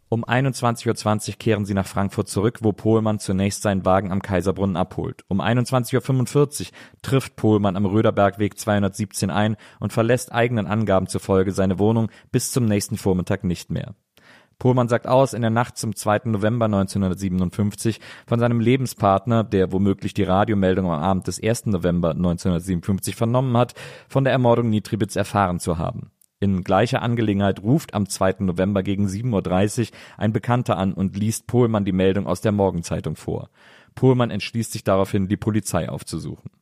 Um 0.08 0.24
21.20 0.24 1.30
Uhr 1.30 1.34
kehren 1.36 1.64
sie 1.64 1.74
nach 1.74 1.86
Frankfurt 1.86 2.28
zurück, 2.28 2.60
wo 2.62 2.72
Pohlmann 2.72 3.18
zunächst 3.18 3.62
seinen 3.62 3.84
Wagen 3.84 4.12
am 4.12 4.22
Kaiserbrunnen 4.22 4.76
abholt. 4.76 5.24
Um 5.26 5.40
21.45 5.40 6.60
Uhr 6.60 6.66
trifft 7.02 7.34
Pohlmann 7.34 7.76
am 7.76 7.86
Röderbergweg 7.86 8.56
217 8.56 9.30
ein 9.30 9.56
und 9.80 9.92
verlässt 9.92 10.32
eigenen 10.32 10.68
Angaben 10.68 11.08
zufolge 11.08 11.50
seine 11.50 11.80
Wohnung 11.80 12.08
bis 12.30 12.52
zum 12.52 12.66
nächsten 12.66 12.96
Vormittag 12.96 13.42
nicht 13.42 13.72
mehr. 13.72 13.96
Pohlmann 14.60 14.88
sagt 14.88 15.08
aus, 15.08 15.34
in 15.34 15.42
der 15.42 15.50
Nacht 15.50 15.76
zum 15.76 15.94
2. 15.94 16.20
November 16.26 16.66
1957 16.66 18.00
von 18.26 18.38
seinem 18.38 18.60
Lebenspartner, 18.60 19.42
der 19.42 19.72
womöglich 19.72 20.14
die 20.14 20.22
Radiomeldung 20.22 20.86
am 20.86 21.02
Abend 21.02 21.26
des 21.26 21.42
1. 21.42 21.66
November 21.66 22.10
1957 22.10 23.16
vernommen 23.16 23.56
hat, 23.56 23.74
von 24.08 24.22
der 24.22 24.32
Ermordung 24.32 24.70
Nitribits 24.70 25.16
erfahren 25.16 25.58
zu 25.58 25.78
haben. 25.78 26.10
In 26.46 26.62
gleicher 26.62 27.02
Angelegenheit 27.02 27.60
ruft 27.64 27.92
am 27.92 28.08
2. 28.08 28.36
November 28.38 28.84
gegen 28.84 29.08
7.30 29.08 29.80
Uhr 29.80 29.96
ein 30.16 30.32
Bekannter 30.32 30.76
an 30.78 30.92
und 30.92 31.16
liest 31.16 31.48
Pohlmann 31.48 31.84
die 31.84 31.90
Meldung 31.90 32.28
aus 32.28 32.40
der 32.40 32.52
Morgenzeitung 32.52 33.16
vor. 33.16 33.50
Pohlmann 33.96 34.30
entschließt 34.30 34.70
sich 34.70 34.84
daraufhin, 34.84 35.26
die 35.26 35.36
Polizei 35.36 35.88
aufzusuchen. 35.88 36.52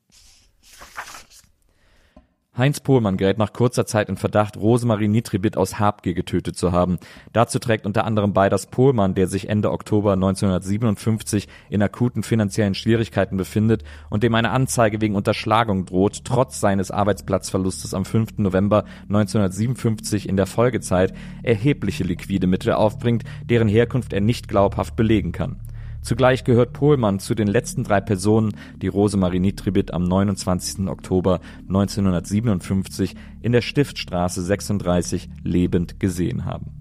Heinz 2.56 2.78
Pohlmann 2.78 3.16
gerät 3.16 3.36
nach 3.36 3.52
kurzer 3.52 3.84
Zeit 3.84 4.08
in 4.08 4.16
Verdacht, 4.16 4.56
Rosemarie 4.56 5.08
Nitribit 5.08 5.56
aus 5.56 5.80
Habgier 5.80 6.14
getötet 6.14 6.56
zu 6.56 6.70
haben. 6.70 6.98
Dazu 7.32 7.58
trägt 7.58 7.84
unter 7.84 8.04
anderem 8.04 8.32
bei, 8.32 8.48
dass 8.48 8.66
Pohlmann, 8.66 9.16
der 9.16 9.26
sich 9.26 9.48
Ende 9.48 9.72
Oktober 9.72 10.12
1957 10.12 11.48
in 11.68 11.82
akuten 11.82 12.22
finanziellen 12.22 12.76
Schwierigkeiten 12.76 13.36
befindet 13.36 13.82
und 14.08 14.22
dem 14.22 14.36
eine 14.36 14.50
Anzeige 14.50 15.00
wegen 15.00 15.16
Unterschlagung 15.16 15.84
droht, 15.84 16.24
trotz 16.24 16.60
seines 16.60 16.92
Arbeitsplatzverlustes 16.92 17.92
am 17.92 18.04
5. 18.04 18.38
November 18.38 18.84
1957 19.08 20.28
in 20.28 20.36
der 20.36 20.46
Folgezeit 20.46 21.12
erhebliche 21.42 22.04
liquide 22.04 22.46
Mittel 22.46 22.74
aufbringt, 22.74 23.24
deren 23.44 23.66
Herkunft 23.66 24.12
er 24.12 24.20
nicht 24.20 24.46
glaubhaft 24.46 24.94
belegen 24.94 25.32
kann. 25.32 25.60
Zugleich 26.04 26.44
gehört 26.44 26.74
Pohlmann 26.74 27.18
zu 27.18 27.34
den 27.34 27.48
letzten 27.48 27.82
drei 27.82 28.02
Personen, 28.02 28.52
die 28.76 28.88
Rosemarie 28.88 29.40
Nitribit 29.40 29.94
am 29.94 30.04
29. 30.04 30.86
Oktober 30.86 31.40
1957 31.62 33.14
in 33.40 33.52
der 33.52 33.62
Stiftstraße 33.62 34.42
36 34.42 35.30
lebend 35.42 35.98
gesehen 35.98 36.44
haben. 36.44 36.72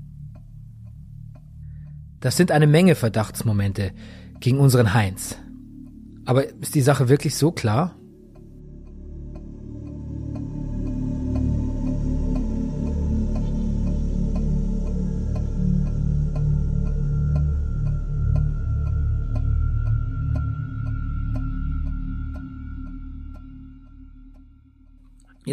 Das 2.20 2.36
sind 2.36 2.52
eine 2.52 2.68
Menge 2.68 2.96
Verdachtsmomente 2.96 3.94
gegen 4.42 4.60
unseren 4.60 4.94
Heinz. 4.94 5.38
Aber 6.26 6.46
ist 6.46 6.76
die 6.76 6.82
Sache 6.82 7.08
wirklich 7.08 7.36
so 7.36 7.52
klar? 7.52 7.96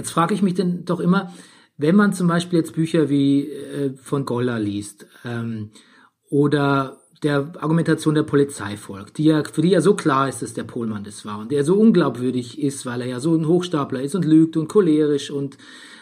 Jetzt 0.01 0.13
frage 0.13 0.33
ich 0.33 0.41
mich 0.41 0.55
denn 0.55 0.87
doch 0.87 0.99
immer, 0.99 1.31
wenn 1.77 1.95
man 1.95 2.15
zum 2.15 2.27
Beispiel 2.27 2.59
jetzt 2.59 2.75
Bücher 2.75 3.11
wie 3.11 3.51
äh, 3.51 3.93
von 3.97 4.25
Goller 4.25 4.59
liest 4.59 5.07
ähm, 5.27 5.73
oder 6.31 7.03
der 7.23 7.53
Argumentation 7.59 8.15
der 8.15 8.23
Polizei 8.23 8.79
folgt, 8.79 9.19
die 9.19 9.25
ja, 9.25 9.45
für 9.45 9.61
die 9.61 9.69
ja 9.69 9.83
so 9.83 9.95
klar 9.95 10.27
ist, 10.27 10.41
dass 10.41 10.55
der 10.55 10.65
Pohlmann 10.65 11.05
das 11.05 11.27
war 11.27 11.39
und 11.39 11.53
der 11.53 11.65
so 11.65 11.75
unglaubwürdig 11.75 12.63
ist, 12.63 12.87
weil 12.87 13.03
er 13.03 13.09
ja 13.09 13.21
so 13.21 13.35
ein 13.37 13.47
Hochstapler 13.47 14.01
ist 14.01 14.15
und 14.15 14.25
lügt 14.25 14.57
und 14.57 14.69
cholerisch 14.69 15.31
und 15.31 15.59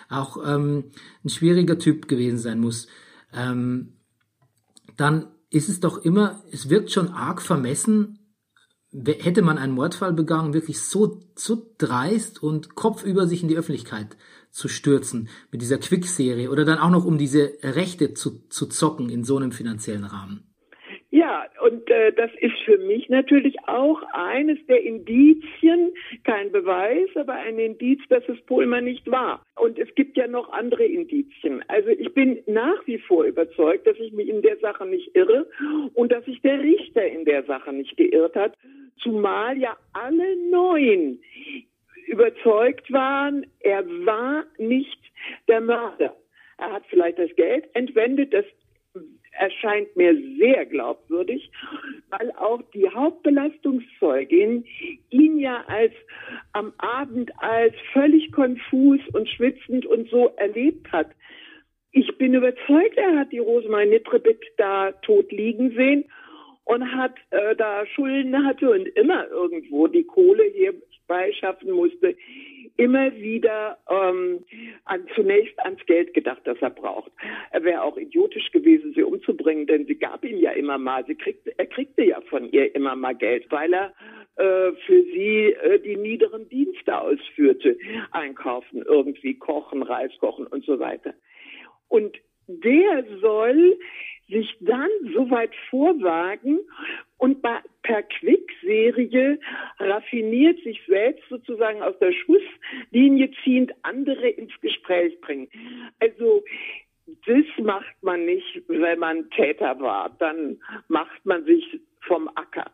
auch 0.08 0.36
ähm, 0.46 0.84
ein 1.24 1.28
schwieriger 1.28 1.76
Typ 1.76 2.06
gewesen 2.06 2.38
sein 2.38 2.60
muss, 2.60 2.86
ähm, 3.34 3.94
dann 4.96 5.26
ist 5.50 5.68
es 5.68 5.80
doch 5.80 5.98
immer, 5.98 6.40
es 6.52 6.70
wirkt 6.70 6.92
schon 6.92 7.08
arg 7.08 7.42
vermessen, 7.42 8.17
hätte 8.92 9.42
man 9.42 9.58
einen 9.58 9.74
Mordfall 9.74 10.12
begangen, 10.12 10.54
wirklich 10.54 10.80
so, 10.80 11.20
so 11.34 11.70
dreist 11.78 12.42
und 12.42 12.74
kopfüber 12.74 13.26
sich 13.26 13.42
in 13.42 13.48
die 13.48 13.56
Öffentlichkeit 13.56 14.16
zu 14.50 14.68
stürzen 14.68 15.28
mit 15.50 15.60
dieser 15.60 15.78
Quick-Serie 15.78 16.50
oder 16.50 16.64
dann 16.64 16.78
auch 16.78 16.90
noch 16.90 17.04
um 17.04 17.18
diese 17.18 17.52
Rechte 17.62 18.14
zu, 18.14 18.48
zu 18.48 18.66
zocken 18.66 19.10
in 19.10 19.24
so 19.24 19.36
einem 19.36 19.52
finanziellen 19.52 20.04
Rahmen. 20.04 20.47
Ja, 21.18 21.46
und 21.62 21.90
äh, 21.90 22.12
das 22.12 22.30
ist 22.38 22.56
für 22.64 22.78
mich 22.78 23.08
natürlich 23.08 23.56
auch 23.66 24.00
eines 24.12 24.64
der 24.68 24.80
Indizien, 24.84 25.92
kein 26.22 26.52
Beweis, 26.52 27.08
aber 27.16 27.32
ein 27.32 27.58
Indiz, 27.58 28.00
dass 28.08 28.22
es 28.28 28.40
Pohlmann 28.42 28.84
nicht 28.84 29.10
war. 29.10 29.42
Und 29.56 29.80
es 29.80 29.92
gibt 29.96 30.16
ja 30.16 30.28
noch 30.28 30.52
andere 30.52 30.84
Indizien. 30.84 31.64
Also 31.66 31.88
ich 31.88 32.14
bin 32.14 32.38
nach 32.46 32.86
wie 32.86 32.98
vor 32.98 33.24
überzeugt, 33.24 33.88
dass 33.88 33.98
ich 33.98 34.12
mich 34.12 34.28
in 34.28 34.42
der 34.42 34.58
Sache 34.58 34.86
nicht 34.86 35.16
irre 35.16 35.50
und 35.94 36.12
dass 36.12 36.24
sich 36.24 36.40
der 36.42 36.60
Richter 36.60 37.04
in 37.04 37.24
der 37.24 37.42
Sache 37.42 37.72
nicht 37.72 37.96
geirrt 37.96 38.36
hat, 38.36 38.54
zumal 38.98 39.58
ja 39.58 39.76
alle 39.94 40.36
neun 40.52 41.18
überzeugt 42.06 42.92
waren, 42.92 43.44
er 43.58 43.84
war 44.06 44.44
nicht 44.56 45.00
der 45.48 45.62
Mörder. 45.62 46.14
Er 46.58 46.72
hat 46.74 46.84
vielleicht 46.88 47.18
das 47.18 47.34
Geld 47.34 47.64
entwendet, 47.74 48.32
das 48.32 48.44
erscheint 49.32 49.94
mir 49.96 50.16
sehr 50.38 50.66
glaubwürdig, 50.66 51.50
weil 52.10 52.30
auch 52.32 52.62
die 52.74 52.88
Hauptbelastungszeugin 52.88 54.64
ihn 55.10 55.38
ja 55.38 55.64
als 55.66 55.92
am 56.52 56.72
Abend 56.78 57.30
als 57.38 57.74
völlig 57.92 58.32
konfus 58.32 59.00
und 59.12 59.28
schwitzend 59.28 59.86
und 59.86 60.08
so 60.10 60.32
erlebt 60.36 60.90
hat. 60.92 61.10
Ich 61.92 62.16
bin 62.18 62.34
überzeugt, 62.34 62.96
er 62.96 63.18
hat 63.18 63.32
die 63.32 63.38
Rosemarie 63.38 63.88
Nitrebit 63.88 64.40
da 64.56 64.92
tot 65.02 65.32
liegen 65.32 65.70
sehen 65.74 66.04
und 66.64 66.92
hat 66.94 67.14
äh, 67.30 67.56
da 67.56 67.86
Schulden 67.86 68.44
hatte 68.44 68.70
und 68.70 68.86
immer 68.88 69.26
irgendwo 69.28 69.86
die 69.86 70.04
Kohle 70.04 70.44
hier 70.54 70.74
beischaffen 71.06 71.72
musste 71.72 72.14
immer 72.78 73.12
wieder 73.16 73.76
ähm, 73.90 74.44
an, 74.84 75.06
zunächst 75.14 75.58
ans 75.58 75.84
Geld 75.86 76.14
gedacht, 76.14 76.40
das 76.44 76.56
er 76.60 76.70
braucht. 76.70 77.10
Er 77.50 77.64
wäre 77.64 77.82
auch 77.82 77.96
idiotisch 77.96 78.50
gewesen, 78.52 78.92
sie 78.94 79.02
umzubringen, 79.02 79.66
denn 79.66 79.84
sie 79.86 79.96
gab 79.96 80.24
ihm 80.24 80.38
ja 80.38 80.52
immer 80.52 80.78
mal, 80.78 81.04
sie 81.04 81.16
kriegte, 81.16 81.52
er 81.58 81.66
kriegte 81.66 82.04
ja 82.04 82.20
von 82.22 82.50
ihr 82.50 82.74
immer 82.74 82.94
mal 82.94 83.16
Geld, 83.16 83.50
weil 83.50 83.74
er 83.74 83.92
äh, 84.36 84.72
für 84.86 85.02
sie 85.02 85.56
äh, 85.60 85.80
die 85.80 85.96
niederen 85.96 86.48
Dienste 86.48 87.00
ausführte. 87.00 87.76
Einkaufen, 88.12 88.82
irgendwie 88.82 89.34
kochen, 89.34 89.82
Reis 89.82 90.12
kochen 90.20 90.46
und 90.46 90.64
so 90.64 90.78
weiter. 90.78 91.14
Und 91.88 92.16
der 92.46 93.04
soll 93.20 93.76
sich 94.28 94.56
dann 94.60 94.90
so 95.14 95.28
weit 95.30 95.54
vorwagen 95.68 96.60
und 97.18 97.42
per 97.42 98.02
Quick-Serie 98.02 99.38
raffiniert 99.78 100.62
sich 100.62 100.80
selbst 100.86 101.28
sozusagen 101.28 101.82
aus 101.82 101.98
der 101.98 102.12
Schusslinie 102.12 103.30
ziehend 103.42 103.72
andere 103.82 104.28
ins 104.28 104.52
Gespräch 104.60 105.20
bringen. 105.20 105.48
Also 106.00 106.44
das 107.26 107.44
macht 107.64 108.02
man 108.02 108.24
nicht, 108.24 108.62
wenn 108.68 108.98
man 108.98 109.30
Täter 109.30 109.78
war. 109.80 110.14
Dann 110.18 110.60
macht 110.88 111.24
man 111.24 111.44
sich 111.44 111.80
vom 112.02 112.28
Acker. 112.34 112.70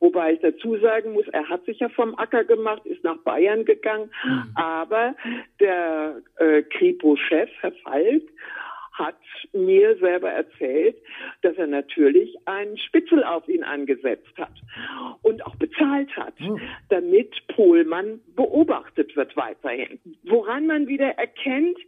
Wobei 0.00 0.34
ich 0.34 0.40
dazu 0.40 0.76
sagen 0.78 1.12
muss, 1.12 1.28
er 1.28 1.48
hat 1.48 1.64
sich 1.64 1.78
ja 1.78 1.88
vom 1.90 2.14
Acker 2.18 2.44
gemacht, 2.44 2.84
ist 2.84 3.04
nach 3.04 3.18
Bayern 3.18 3.64
gegangen, 3.64 4.10
mhm. 4.24 4.44
aber 4.54 5.14
der 5.60 6.20
äh, 6.36 6.62
Kripo-Chef, 6.62 7.50
Herr 7.60 7.72
Falk, 7.84 8.22
hat 8.92 9.16
mir 9.52 9.96
selber 9.96 10.30
erzählt, 10.30 10.96
dass 11.42 11.56
er 11.56 11.66
natürlich 11.66 12.36
einen 12.46 12.76
Spitzel 12.76 13.24
auf 13.24 13.48
ihn 13.48 13.64
angesetzt 13.64 14.36
hat 14.36 14.52
und 15.22 15.44
auch 15.46 15.56
bezahlt 15.56 16.14
hat, 16.16 16.38
hm. 16.38 16.60
damit 16.88 17.34
Pohlmann 17.48 18.20
beobachtet 18.36 19.16
wird 19.16 19.36
weiterhin. 19.36 19.98
Woran 20.24 20.66
man 20.66 20.88
wieder 20.88 21.08
erkennt, 21.18 21.78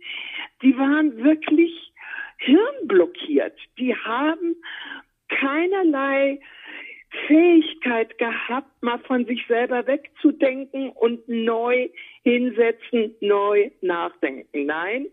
die 0.62 0.76
waren 0.78 1.22
wirklich 1.22 1.92
hirnblockiert. 2.38 3.58
Die 3.78 3.94
haben 3.94 4.56
keinerlei 5.28 6.40
Fähigkeit 7.26 8.16
gehabt, 8.18 8.70
mal 8.82 8.98
von 9.00 9.24
sich 9.26 9.46
selber 9.46 9.86
wegzudenken 9.86 10.90
und 10.90 11.26
neu 11.28 11.88
hinsetzen, 12.22 13.14
neu 13.20 13.70
nachdenken. 13.80 14.66
Nein, 14.66 15.06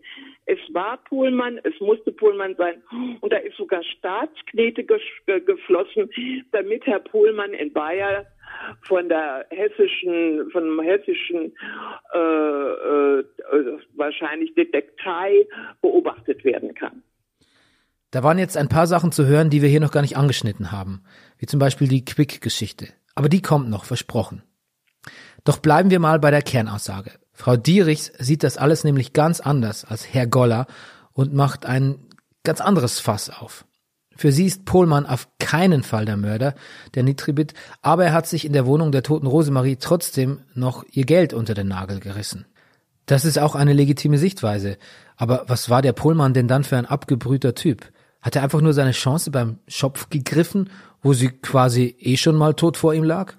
es 0.46 0.58
war 0.72 0.98
Pohlmann, 1.04 1.60
es 1.64 1.78
musste 1.80 2.12
Pohlmann 2.12 2.54
sein 2.56 2.82
und 3.20 3.32
da 3.32 3.38
ist 3.38 3.56
sogar 3.56 3.82
Staatsknete 3.82 4.84
geflossen, 4.84 6.10
damit 6.52 6.86
Herr 6.86 7.00
Pohlmann 7.00 7.52
in 7.54 7.72
Bayern 7.72 8.26
von 8.82 9.08
der 9.08 9.46
hessischen, 9.50 10.50
von 10.50 10.80
hessischen 10.80 11.52
äh, 12.14 12.18
äh, 12.18 13.24
wahrscheinlich 13.94 14.54
Detektei 14.54 15.46
beobachtet 15.80 16.44
werden 16.44 16.74
kann. 16.74 17.02
Da 18.12 18.22
waren 18.22 18.38
jetzt 18.38 18.58
ein 18.58 18.68
paar 18.68 18.86
Sachen 18.86 19.10
zu 19.10 19.24
hören, 19.24 19.48
die 19.48 19.62
wir 19.62 19.70
hier 19.70 19.80
noch 19.80 19.90
gar 19.90 20.02
nicht 20.02 20.18
angeschnitten 20.18 20.70
haben, 20.70 21.02
wie 21.38 21.46
zum 21.46 21.58
Beispiel 21.58 21.88
die 21.88 22.04
Quick-Geschichte. 22.04 22.88
Aber 23.14 23.30
die 23.30 23.40
kommt 23.40 23.70
noch, 23.70 23.84
versprochen. 23.84 24.42
Doch 25.44 25.58
bleiben 25.58 25.90
wir 25.90 25.98
mal 25.98 26.20
bei 26.20 26.30
der 26.30 26.42
Kernaussage. 26.42 27.12
Frau 27.32 27.56
Dierichs 27.56 28.12
sieht 28.18 28.42
das 28.42 28.58
alles 28.58 28.84
nämlich 28.84 29.14
ganz 29.14 29.40
anders 29.40 29.86
als 29.86 30.12
Herr 30.12 30.26
Goller 30.26 30.66
und 31.14 31.32
macht 31.32 31.64
ein 31.64 31.98
ganz 32.44 32.60
anderes 32.60 33.00
Fass 33.00 33.30
auf. 33.30 33.64
Für 34.14 34.30
sie 34.30 34.44
ist 34.44 34.66
Pohlmann 34.66 35.06
auf 35.06 35.28
keinen 35.38 35.82
Fall 35.82 36.04
der 36.04 36.18
Mörder, 36.18 36.54
der 36.94 37.04
Nitribit, 37.04 37.54
aber 37.80 38.04
er 38.04 38.12
hat 38.12 38.26
sich 38.26 38.44
in 38.44 38.52
der 38.52 38.66
Wohnung 38.66 38.92
der 38.92 39.02
toten 39.02 39.26
Rosemarie 39.26 39.76
trotzdem 39.76 40.42
noch 40.52 40.84
ihr 40.92 41.06
Geld 41.06 41.32
unter 41.32 41.54
den 41.54 41.68
Nagel 41.68 41.98
gerissen. 41.98 42.44
Das 43.06 43.24
ist 43.24 43.38
auch 43.38 43.54
eine 43.54 43.72
legitime 43.72 44.18
Sichtweise. 44.18 44.76
Aber 45.16 45.44
was 45.48 45.70
war 45.70 45.80
der 45.80 45.94
Pohlmann 45.94 46.34
denn 46.34 46.46
dann 46.46 46.62
für 46.62 46.76
ein 46.76 46.86
abgebrühter 46.86 47.54
Typ? 47.54 47.90
Hat 48.22 48.36
er 48.36 48.42
einfach 48.42 48.60
nur 48.60 48.72
seine 48.72 48.92
Chance 48.92 49.30
beim 49.30 49.58
Schopf 49.66 50.08
gegriffen, 50.08 50.70
wo 51.02 51.12
sie 51.12 51.28
quasi 51.28 51.96
eh 51.98 52.16
schon 52.16 52.36
mal 52.36 52.54
tot 52.54 52.76
vor 52.76 52.94
ihm 52.94 53.04
lag? 53.04 53.34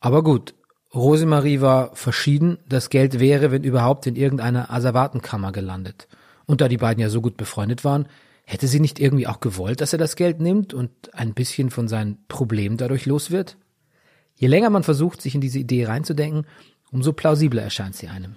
Aber 0.00 0.24
gut, 0.24 0.54
Rosemarie 0.94 1.60
war 1.60 1.94
verschieden, 1.94 2.58
das 2.68 2.88
Geld 2.88 3.20
wäre, 3.20 3.50
wenn 3.50 3.64
überhaupt, 3.64 4.06
in 4.06 4.16
irgendeiner 4.16 4.70
Asservatenkammer 4.70 5.52
gelandet. 5.52 6.08
Und 6.46 6.60
da 6.60 6.68
die 6.68 6.78
beiden 6.78 7.02
ja 7.02 7.10
so 7.10 7.20
gut 7.20 7.36
befreundet 7.36 7.84
waren, 7.84 8.06
hätte 8.44 8.66
sie 8.68 8.80
nicht 8.80 9.00
irgendwie 9.00 9.26
auch 9.26 9.40
gewollt, 9.40 9.80
dass 9.80 9.92
er 9.92 9.98
das 9.98 10.16
Geld 10.16 10.40
nimmt 10.40 10.72
und 10.72 10.90
ein 11.14 11.34
bisschen 11.34 11.70
von 11.70 11.88
seinen 11.88 12.18
Problemen 12.28 12.76
dadurch 12.76 13.06
los 13.06 13.30
wird? 13.30 13.56
Je 14.36 14.48
länger 14.48 14.70
man 14.70 14.82
versucht, 14.82 15.20
sich 15.20 15.34
in 15.34 15.40
diese 15.40 15.58
Idee 15.58 15.86
reinzudenken, 15.86 16.46
umso 16.90 17.12
plausibler 17.12 17.62
erscheint 17.62 17.96
sie 17.96 18.08
einem. 18.08 18.36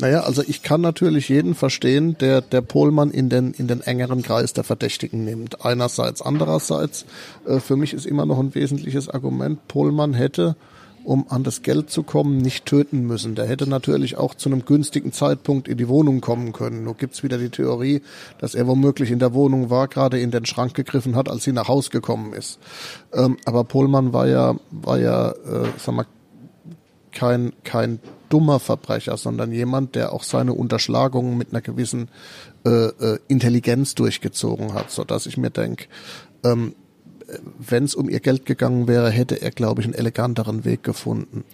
Naja, 0.00 0.20
also 0.20 0.42
ich 0.46 0.62
kann 0.62 0.80
natürlich 0.80 1.28
jeden 1.28 1.56
verstehen, 1.56 2.16
der 2.18 2.40
der 2.40 2.60
Pohlmann 2.60 3.10
in 3.10 3.28
den 3.28 3.52
in 3.52 3.66
den 3.66 3.80
engeren 3.80 4.22
Kreis 4.22 4.52
der 4.52 4.62
Verdächtigen 4.62 5.24
nimmt. 5.24 5.64
Einerseits, 5.64 6.22
andererseits 6.22 7.04
äh, 7.46 7.58
für 7.58 7.76
mich 7.76 7.94
ist 7.94 8.06
immer 8.06 8.24
noch 8.24 8.38
ein 8.38 8.54
wesentliches 8.54 9.08
Argument. 9.08 9.66
Pohlmann 9.66 10.14
hätte, 10.14 10.54
um 11.02 11.26
an 11.30 11.42
das 11.42 11.62
Geld 11.62 11.90
zu 11.90 12.04
kommen, 12.04 12.36
nicht 12.36 12.64
töten 12.64 13.08
müssen. 13.08 13.34
Der 13.34 13.46
hätte 13.46 13.68
natürlich 13.68 14.16
auch 14.16 14.36
zu 14.36 14.48
einem 14.48 14.64
günstigen 14.64 15.12
Zeitpunkt 15.12 15.66
in 15.66 15.78
die 15.78 15.88
Wohnung 15.88 16.20
kommen 16.20 16.52
können. 16.52 16.84
Nur 16.84 16.94
gibt's 16.94 17.24
wieder 17.24 17.38
die 17.38 17.48
Theorie, 17.48 18.02
dass 18.38 18.54
er 18.54 18.68
womöglich 18.68 19.10
in 19.10 19.18
der 19.18 19.34
Wohnung 19.34 19.68
war, 19.68 19.88
gerade 19.88 20.20
in 20.20 20.30
den 20.30 20.46
Schrank 20.46 20.74
gegriffen 20.74 21.16
hat, 21.16 21.28
als 21.28 21.42
sie 21.42 21.52
nach 21.52 21.66
Haus 21.66 21.90
gekommen 21.90 22.34
ist. 22.34 22.60
Ähm, 23.12 23.36
aber 23.44 23.64
Pohlmann 23.64 24.12
war 24.12 24.28
ja 24.28 24.54
war 24.70 25.00
ja, 25.00 25.30
äh, 25.30 25.66
sag 25.76 25.96
mal, 25.96 26.06
kein 27.10 27.52
kein 27.64 27.98
dummer 28.28 28.60
Verbrecher, 28.60 29.16
sondern 29.16 29.52
jemand, 29.52 29.94
der 29.94 30.12
auch 30.12 30.22
seine 30.22 30.52
Unterschlagungen 30.52 31.36
mit 31.36 31.52
einer 31.52 31.60
gewissen 31.60 32.08
äh, 32.64 32.70
äh, 32.70 33.18
Intelligenz 33.28 33.94
durchgezogen 33.94 34.74
hat, 34.74 34.90
so 34.90 35.04
dass 35.04 35.26
ich 35.26 35.36
mir 35.36 35.50
denke, 35.50 35.86
ähm, 36.44 36.74
wenn 37.58 37.84
es 37.84 37.94
um 37.94 38.08
ihr 38.08 38.20
Geld 38.20 38.46
gegangen 38.46 38.88
wäre, 38.88 39.10
hätte 39.10 39.40
er, 39.42 39.50
glaube 39.50 39.80
ich, 39.80 39.86
einen 39.86 39.94
eleganteren 39.94 40.64
Weg 40.64 40.82
gefunden. 40.82 41.44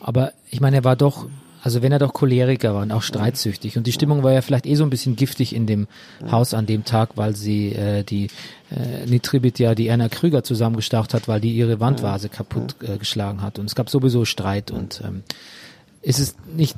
Aber 0.00 0.32
ich 0.50 0.60
meine, 0.60 0.76
er 0.76 0.84
war 0.84 0.96
doch, 0.96 1.26
also 1.62 1.80
wenn 1.80 1.92
er 1.92 1.98
doch 1.98 2.12
Choleriker 2.12 2.74
war 2.74 2.82
und 2.82 2.92
auch 2.92 3.02
streitsüchtig 3.02 3.76
und 3.76 3.86
die 3.86 3.92
Stimmung 3.92 4.22
war 4.22 4.32
ja 4.32 4.42
vielleicht 4.42 4.66
eh 4.66 4.74
so 4.74 4.84
ein 4.84 4.90
bisschen 4.90 5.16
giftig 5.16 5.54
in 5.54 5.66
dem 5.66 5.86
Haus 6.30 6.54
an 6.54 6.66
dem 6.66 6.84
Tag, 6.84 7.10
weil 7.16 7.36
sie 7.36 7.72
äh, 7.72 8.02
die 8.02 8.28
äh, 8.70 9.06
Nitribit 9.06 9.58
ja 9.58 9.74
die 9.74 9.86
Erna 9.86 10.08
Krüger 10.08 10.42
zusammengestaucht 10.42 11.14
hat, 11.14 11.28
weil 11.28 11.40
die 11.40 11.54
ihre 11.54 11.80
Wandvase 11.80 12.28
kaputt 12.28 12.76
äh, 12.82 12.98
geschlagen 12.98 13.42
hat 13.42 13.58
und 13.58 13.66
es 13.66 13.74
gab 13.74 13.88
sowieso 13.88 14.24
Streit 14.24 14.70
und 14.70 15.02
ähm, 15.04 15.22
ist 16.02 16.18
es 16.18 16.34
nicht, 16.54 16.76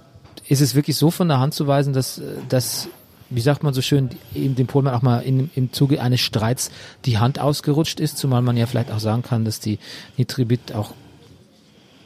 ist 0.49 0.61
es 0.61 0.75
wirklich 0.75 0.97
so 0.97 1.11
von 1.11 1.29
der 1.29 1.41
Hand 1.41 1.55
zu 1.55 1.67
weisen, 1.67 1.93
dass, 1.93 2.21
dass 2.49 2.89
wie 3.31 3.41
sagt 3.41 3.63
man 3.63 3.75
so 3.75 3.83
schön, 3.83 4.11
eben 4.35 4.55
dem 4.55 4.67
Pohlmann 4.67 4.95
auch 4.95 5.03
mal 5.03 5.19
in, 5.21 5.51
im 5.55 5.73
Zuge 5.73 6.01
eines 6.01 6.21
Streits 6.21 6.71
die 7.05 7.19
Hand 7.19 7.39
ausgerutscht 7.39 8.01
ist, 8.01 8.19
zumal 8.19 8.43
man 8.43 8.57
ja 8.57 8.67
vielleicht 8.67 8.93
auch 8.93 9.01
sagen 9.01 9.23
kann, 9.23 9.45
dass 9.45 9.61
die 9.61 9.79
Nitribit 10.17 10.75
auch 10.75 10.93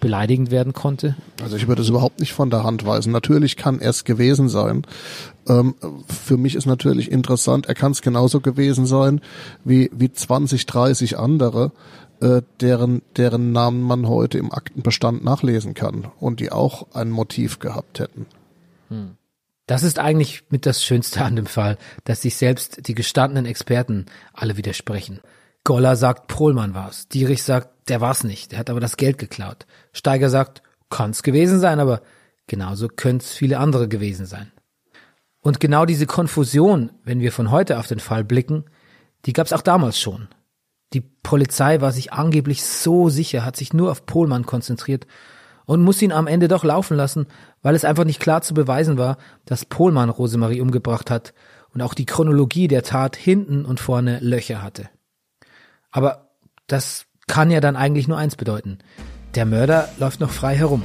beleidigend 0.00 0.50
werden 0.50 0.72
konnte? 0.72 1.16
Also 1.42 1.56
ich 1.56 1.66
würde 1.66 1.82
es 1.82 1.88
überhaupt 1.88 2.20
nicht 2.20 2.32
von 2.32 2.50
der 2.50 2.62
Hand 2.62 2.86
weisen. 2.86 3.12
Natürlich 3.12 3.56
kann 3.56 3.80
er 3.80 3.90
es 3.90 4.04
gewesen 4.04 4.48
sein. 4.48 4.82
Ähm, 5.48 5.74
für 6.06 6.36
mich 6.36 6.54
ist 6.54 6.66
natürlich 6.66 7.10
interessant, 7.10 7.66
er 7.66 7.74
kann 7.74 7.92
es 7.92 8.02
genauso 8.02 8.40
gewesen 8.40 8.86
sein 8.86 9.20
wie, 9.64 9.90
wie 9.92 10.12
20, 10.12 10.66
30 10.66 11.18
andere, 11.18 11.72
äh, 12.20 12.42
deren, 12.60 13.02
deren 13.16 13.52
Namen 13.52 13.82
man 13.82 14.08
heute 14.08 14.38
im 14.38 14.52
Aktenbestand 14.52 15.24
nachlesen 15.24 15.74
kann 15.74 16.10
und 16.18 16.40
die 16.40 16.52
auch 16.52 16.94
ein 16.94 17.10
Motiv 17.10 17.58
gehabt 17.58 18.00
hätten. 18.00 18.26
Hm. 18.88 19.16
Das 19.66 19.82
ist 19.82 19.98
eigentlich 19.98 20.44
mit 20.48 20.64
das 20.64 20.82
Schönste 20.82 21.22
an 21.24 21.36
dem 21.36 21.46
Fall, 21.46 21.76
dass 22.04 22.22
sich 22.22 22.36
selbst 22.36 22.88
die 22.88 22.94
gestandenen 22.94 23.44
Experten 23.44 24.06
alle 24.32 24.56
widersprechen. 24.56 25.20
Goller 25.62 25.96
sagt, 25.96 26.28
Pohlmann 26.28 26.72
war's. 26.72 27.08
Dierich 27.08 27.42
sagt, 27.42 27.90
der 27.90 28.00
war's 28.00 28.24
nicht, 28.24 28.52
der 28.52 28.58
hat 28.60 28.70
aber 28.70 28.80
das 28.80 28.96
Geld 28.96 29.18
geklaut. 29.18 29.66
Steiger 29.92 30.30
sagt, 30.30 30.62
kann's 30.88 31.22
gewesen 31.22 31.60
sein, 31.60 31.80
aber 31.80 32.00
genauso 32.46 32.88
können's 32.88 33.32
viele 33.32 33.58
andere 33.58 33.88
gewesen 33.88 34.24
sein. 34.24 34.50
Und 35.40 35.60
genau 35.60 35.84
diese 35.84 36.06
Konfusion, 36.06 36.90
wenn 37.04 37.20
wir 37.20 37.32
von 37.32 37.50
heute 37.50 37.78
auf 37.78 37.86
den 37.86 38.00
Fall 38.00 38.24
blicken, 38.24 38.64
die 39.26 39.32
gab's 39.32 39.52
auch 39.52 39.62
damals 39.62 40.00
schon. 40.00 40.28
Die 40.92 41.00
Polizei 41.00 41.80
war 41.80 41.92
sich 41.92 42.12
angeblich 42.12 42.64
so 42.64 43.08
sicher, 43.08 43.44
hat 43.44 43.56
sich 43.56 43.72
nur 43.72 43.90
auf 43.90 44.06
Pohlmann 44.06 44.46
konzentriert 44.46 45.06
und 45.66 45.82
muss 45.82 46.00
ihn 46.00 46.12
am 46.12 46.26
Ende 46.26 46.48
doch 46.48 46.64
laufen 46.64 46.96
lassen, 46.96 47.26
weil 47.62 47.74
es 47.74 47.84
einfach 47.84 48.04
nicht 48.04 48.20
klar 48.20 48.40
zu 48.40 48.54
beweisen 48.54 48.96
war, 48.96 49.18
dass 49.44 49.66
Pohlmann 49.66 50.08
Rosemarie 50.08 50.62
umgebracht 50.62 51.10
hat 51.10 51.34
und 51.74 51.82
auch 51.82 51.92
die 51.92 52.06
Chronologie 52.06 52.68
der 52.68 52.82
Tat 52.82 53.16
hinten 53.16 53.66
und 53.66 53.80
vorne 53.80 54.18
Löcher 54.20 54.62
hatte. 54.62 54.88
Aber 55.90 56.30
das 56.66 57.06
kann 57.26 57.50
ja 57.50 57.60
dann 57.60 57.76
eigentlich 57.76 58.08
nur 58.08 58.16
eins 58.16 58.36
bedeuten. 58.36 58.78
Der 59.34 59.44
Mörder 59.44 59.88
läuft 59.98 60.20
noch 60.20 60.30
frei 60.30 60.56
herum. 60.56 60.82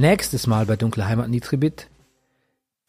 Nächstes 0.00 0.46
Mal 0.46 0.64
bei 0.64 0.76
Dunkle 0.76 1.08
Heimat 1.08 1.28
Nitribit. 1.28 1.88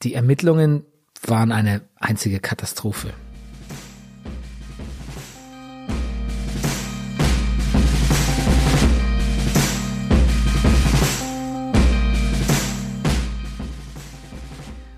Die 0.04 0.14
Ermittlungen 0.14 0.86
waren 1.26 1.52
eine 1.52 1.82
einzige 1.96 2.40
Katastrophe. 2.40 3.12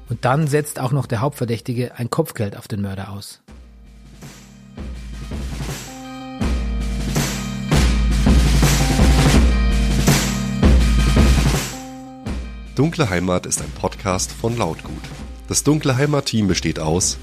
Und 0.09 0.25
dann 0.25 0.47
setzt 0.47 0.81
auch 0.81 0.91
noch 0.91 1.05
der 1.05 1.21
Hauptverdächtige 1.21 1.95
ein 1.95 2.09
Kopfgeld 2.09 2.57
auf 2.57 2.67
den 2.67 2.81
Mörder 2.81 3.13
aus. 3.13 3.41
Dunkle 12.81 13.11
Heimat 13.11 13.45
ist 13.45 13.61
ein 13.61 13.69
Podcast 13.69 14.31
von 14.31 14.57
Lautgut. 14.57 15.03
Das 15.47 15.63
Dunkle 15.63 15.97
Heimat-Team 15.97 16.47
besteht 16.47 16.79
aus 16.79 17.19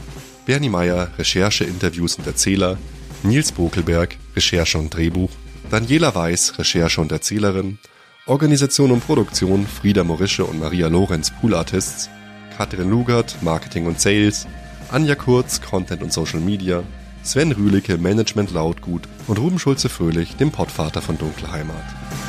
Bernie 0.47 0.69
Meyer, 0.69 1.11
Recherche, 1.19 1.65
Interviews 1.65 2.15
und 2.15 2.29
Erzähler, 2.29 2.79
Nils 3.25 3.51
Bokelberg, 3.51 4.17
Recherche 4.37 4.79
und 4.79 4.95
Drehbuch, 4.95 5.31
Daniela 5.69 6.15
Weiß, 6.15 6.61
Recherche 6.61 7.01
und 7.01 7.11
Erzählerin, 7.11 7.79
Organisation 8.27 8.93
und 8.93 9.05
Produktion 9.05 9.67
Frieda 9.67 10.05
Morische 10.05 10.45
und 10.45 10.61
Maria 10.61 10.87
Lorenz, 10.87 11.33
Pool 11.41 11.57
Artists, 11.57 12.09
Katrin 12.57 12.89
Lugert, 12.89 13.43
Marketing 13.43 13.87
und 13.87 14.01
Sales, 14.01 14.47
Anja 14.93 15.17
Kurz, 15.17 15.61
Content 15.61 16.05
und 16.05 16.13
Social 16.13 16.39
Media, 16.39 16.85
Sven 17.25 17.51
Rühlicke, 17.51 17.99
Management 17.99 18.53
Lautgut 18.53 19.09
und 19.27 19.41
Ruben 19.41 19.59
Schulze-Fröhlich, 19.59 20.37
dem 20.37 20.53
Pottvater 20.53 21.03
von 21.03 21.19
Dunkle 21.19 21.51
Heimat. 21.51 22.28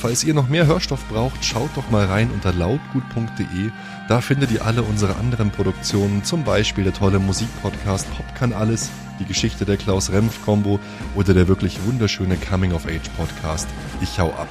Falls 0.00 0.24
ihr 0.24 0.32
noch 0.32 0.48
mehr 0.48 0.66
Hörstoff 0.66 1.06
braucht, 1.10 1.44
schaut 1.44 1.76
doch 1.76 1.90
mal 1.90 2.06
rein 2.06 2.30
unter 2.30 2.54
lautgut.de. 2.54 3.70
Da 4.08 4.22
findet 4.22 4.50
ihr 4.50 4.64
alle 4.64 4.82
unsere 4.82 5.16
anderen 5.16 5.50
Produktionen, 5.50 6.24
zum 6.24 6.42
Beispiel 6.42 6.84
der 6.84 6.94
tolle 6.94 7.18
Musikpodcast 7.18 8.10
Pop 8.16 8.34
kann 8.34 8.54
alles, 8.54 8.88
die 9.18 9.26
Geschichte 9.26 9.66
der 9.66 9.76
Klaus-Remf-Kombo 9.76 10.80
oder 11.14 11.34
der 11.34 11.48
wirklich 11.48 11.84
wunderschöne 11.84 12.38
Coming-of-Age-Podcast 12.38 13.68
Ich 14.00 14.18
hau 14.18 14.30
ab. 14.30 14.48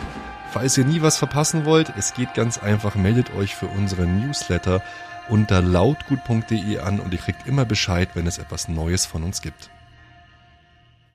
Falls 0.51 0.77
ihr 0.77 0.85
nie 0.85 1.01
was 1.01 1.17
verpassen 1.17 1.65
wollt, 1.65 1.93
es 1.97 2.13
geht 2.13 2.35
ganz 2.35 2.59
einfach, 2.59 2.93
meldet 2.93 3.33
euch 3.33 3.55
für 3.55 3.67
unseren 3.67 4.19
Newsletter 4.19 4.83
unter 5.29 5.63
lautgut.de 5.63 6.77
an 6.77 6.99
und 6.99 7.11
ihr 7.11 7.19
kriegt 7.19 7.47
immer 7.47 7.65
Bescheid, 7.65 8.09
wenn 8.13 8.27
es 8.27 8.37
etwas 8.37 8.67
Neues 8.67 9.07
von 9.07 9.23
uns 9.23 9.41
gibt. 9.41 9.71